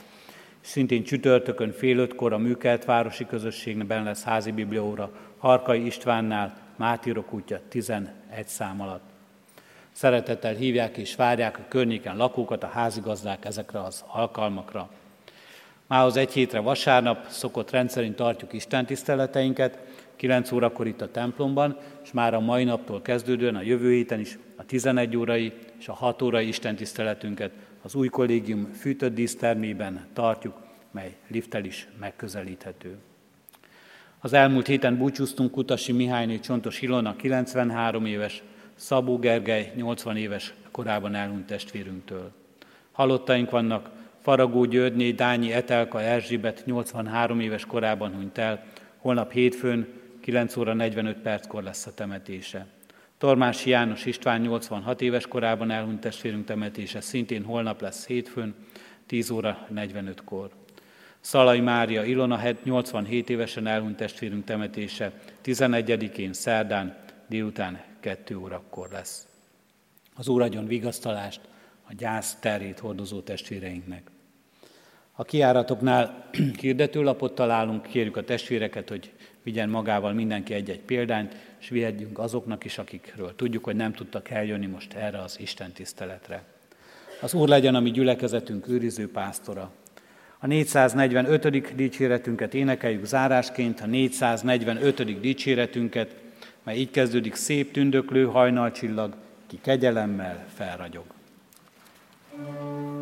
Szintén 0.62 1.04
csütörtökön 1.04 1.72
fél 1.72 1.98
ötkor 1.98 2.34
a 2.34 2.38
Műkelt 2.38 2.86
Városi 2.86 3.26
Közösségben 3.26 4.04
lesz 4.04 4.24
házi 4.24 4.52
biblióra 4.52 5.12
Harkai 5.38 5.86
Istvánnál 5.86 6.58
Mátírok 6.76 7.34
útja 7.34 7.60
11 7.70 8.12
szám 8.46 8.82
alatt. 8.82 9.04
Szeretettel 9.92 10.54
hívják 10.54 10.98
és 10.98 11.16
várják 11.16 11.58
a 11.58 11.66
környéken 11.68 12.18
lakókat, 12.18 12.64
a 12.64 12.68
házigazdák 12.68 13.46
ezekre 13.46 13.82
az 13.82 14.04
alkalmakra. 14.08 14.90
Mához 15.90 16.18
egy 16.18 16.32
hétre 16.32 16.60
vasárnap 16.60 17.28
szokott 17.28 17.72
rendszerint 17.72 18.16
tartjuk 18.16 18.54
Isten 18.54 18.86
tiszteleteinket, 18.86 19.80
9 20.16 20.52
órakor 20.52 20.88
itt 20.88 21.02
a 21.02 21.12
templomban, 21.12 21.78
és 22.04 22.12
már 22.12 22.34
a 22.34 22.40
mai 22.40 22.64
naptól 22.64 23.02
kezdődően 23.02 23.56
a 23.56 23.62
jövő 23.62 23.92
héten 23.92 24.20
is 24.20 24.38
a 24.56 24.66
11 24.66 25.18
órai 25.18 25.54
és 25.80 25.88
a 25.88 25.94
6 25.94 26.22
órai 26.22 26.48
Isten 26.48 26.76
tiszteletünket 26.76 27.52
az 27.82 27.96
új 27.96 28.08
kollégium 28.08 28.72
fűtött 28.74 29.14
dísztermében 29.14 30.06
tartjuk, 30.14 30.56
mely 30.92 31.16
lifttel 31.28 31.66
is 31.66 31.88
megközelíthető. 32.00 32.98
Az 34.20 34.34
elmúlt 34.34 34.68
héten 34.68 34.98
búcsúztunk 34.98 35.52
Kutasi 35.52 35.92
Mihályné 35.92 36.40
Csontos 36.40 36.82
Ilona, 36.82 37.16
93 37.16 38.06
éves, 38.06 38.44
Szabó 38.76 39.18
Gergely, 39.18 39.72
80 39.76 40.18
éves 40.18 40.54
korában 40.72 41.16
elhunyt 41.16 41.46
testvérünktől. 41.46 42.32
Halottaink 42.92 43.50
vannak, 43.50 43.90
Faragó 44.30 44.66
Györgyné, 44.66 45.12
Dányi 45.12 45.54
Etelka 45.54 46.02
Erzsibet 46.02 46.66
83 46.66 47.40
éves 47.40 47.66
korában 47.66 48.14
hunyt 48.14 48.38
el, 48.38 48.64
holnap 48.98 49.32
hétfőn 49.32 49.88
9 50.22 50.58
óra 50.58 50.74
45 50.74 51.18
perckor 51.18 51.64
lesz 51.64 51.86
a 51.86 51.94
temetése. 51.94 52.68
Tormási 53.18 53.70
János 53.70 54.06
István 54.06 54.42
86 54.42 55.02
éves 55.02 55.28
korában 55.28 55.72
elhunyt 55.72 56.00
testvérünk 56.00 56.46
temetése, 56.46 57.02
szintén 57.02 57.44
holnap 57.44 57.82
lesz 57.82 58.08
hétfőn, 58.08 58.56
10 59.06 59.30
óra 59.30 59.68
45-kor. 59.76 60.50
Szalai 61.20 61.60
Mária 61.60 62.04
Ilona 62.04 62.42
87 62.64 63.30
évesen 63.30 63.68
elhunyt 63.68 63.98
testvérünk 63.98 64.44
temetése, 64.44 65.12
11-én 65.46 66.34
szerdán 66.34 66.98
délután 67.28 67.82
2 68.00 68.38
órakor 68.38 68.90
lesz. 68.92 69.28
Az 70.16 70.28
Úr 70.28 70.66
vigasztalást 70.68 71.42
a 71.84 71.94
gyász 71.98 72.36
terét 72.40 72.80
hordozó 72.80 73.22
testvéreinknek. 73.22 74.10
A 75.20 75.24
kiáratoknál 75.24 76.30
kirdetőlapot 76.60 77.36
találunk, 77.36 77.88
kérjük 77.88 78.18
a 78.18 78.24
testvéreket, 78.24 78.90
hogy 78.90 79.12
vigyen 79.44 79.70
magával 79.70 80.14
mindenki 80.14 80.54
egy-egy 80.54 80.80
példányt, 80.80 81.36
és 81.60 81.70
vihetjünk 81.70 82.20
azoknak 82.20 82.66
is, 82.66 82.78
akikről 82.78 83.36
tudjuk, 83.36 83.64
hogy 83.64 83.76
nem 83.76 83.94
tudtak 83.94 84.30
eljönni 84.30 84.66
most 84.66 84.94
erre 84.94 85.22
az 85.22 85.40
Isten 85.40 85.72
tiszteletre. 85.72 86.44
Az 87.22 87.34
Úr 87.34 87.48
legyen 87.48 87.76
a 87.76 87.80
mi 87.80 87.92
gyülekezetünk 87.92 88.68
őriző 88.68 89.12
pásztora. 89.12 89.72
A 90.38 90.48
445. 90.48 91.76
dicséretünket 91.76 92.54
énekeljük 92.54 93.06
zárásként, 93.06 93.82
a 93.82 93.86
445. 93.86 95.20
dicséretünket, 95.20 96.16
mely 96.64 96.78
így 96.78 96.92
kezdődik 96.92 97.36
szép 97.36 97.72
tündöklő 97.72 98.26
hajnalcsillag, 98.26 99.16
ki 99.48 99.60
kegyelemmel 99.62 100.46
felragyog. 100.54 101.06
thank 102.36 102.84
you 102.84 102.99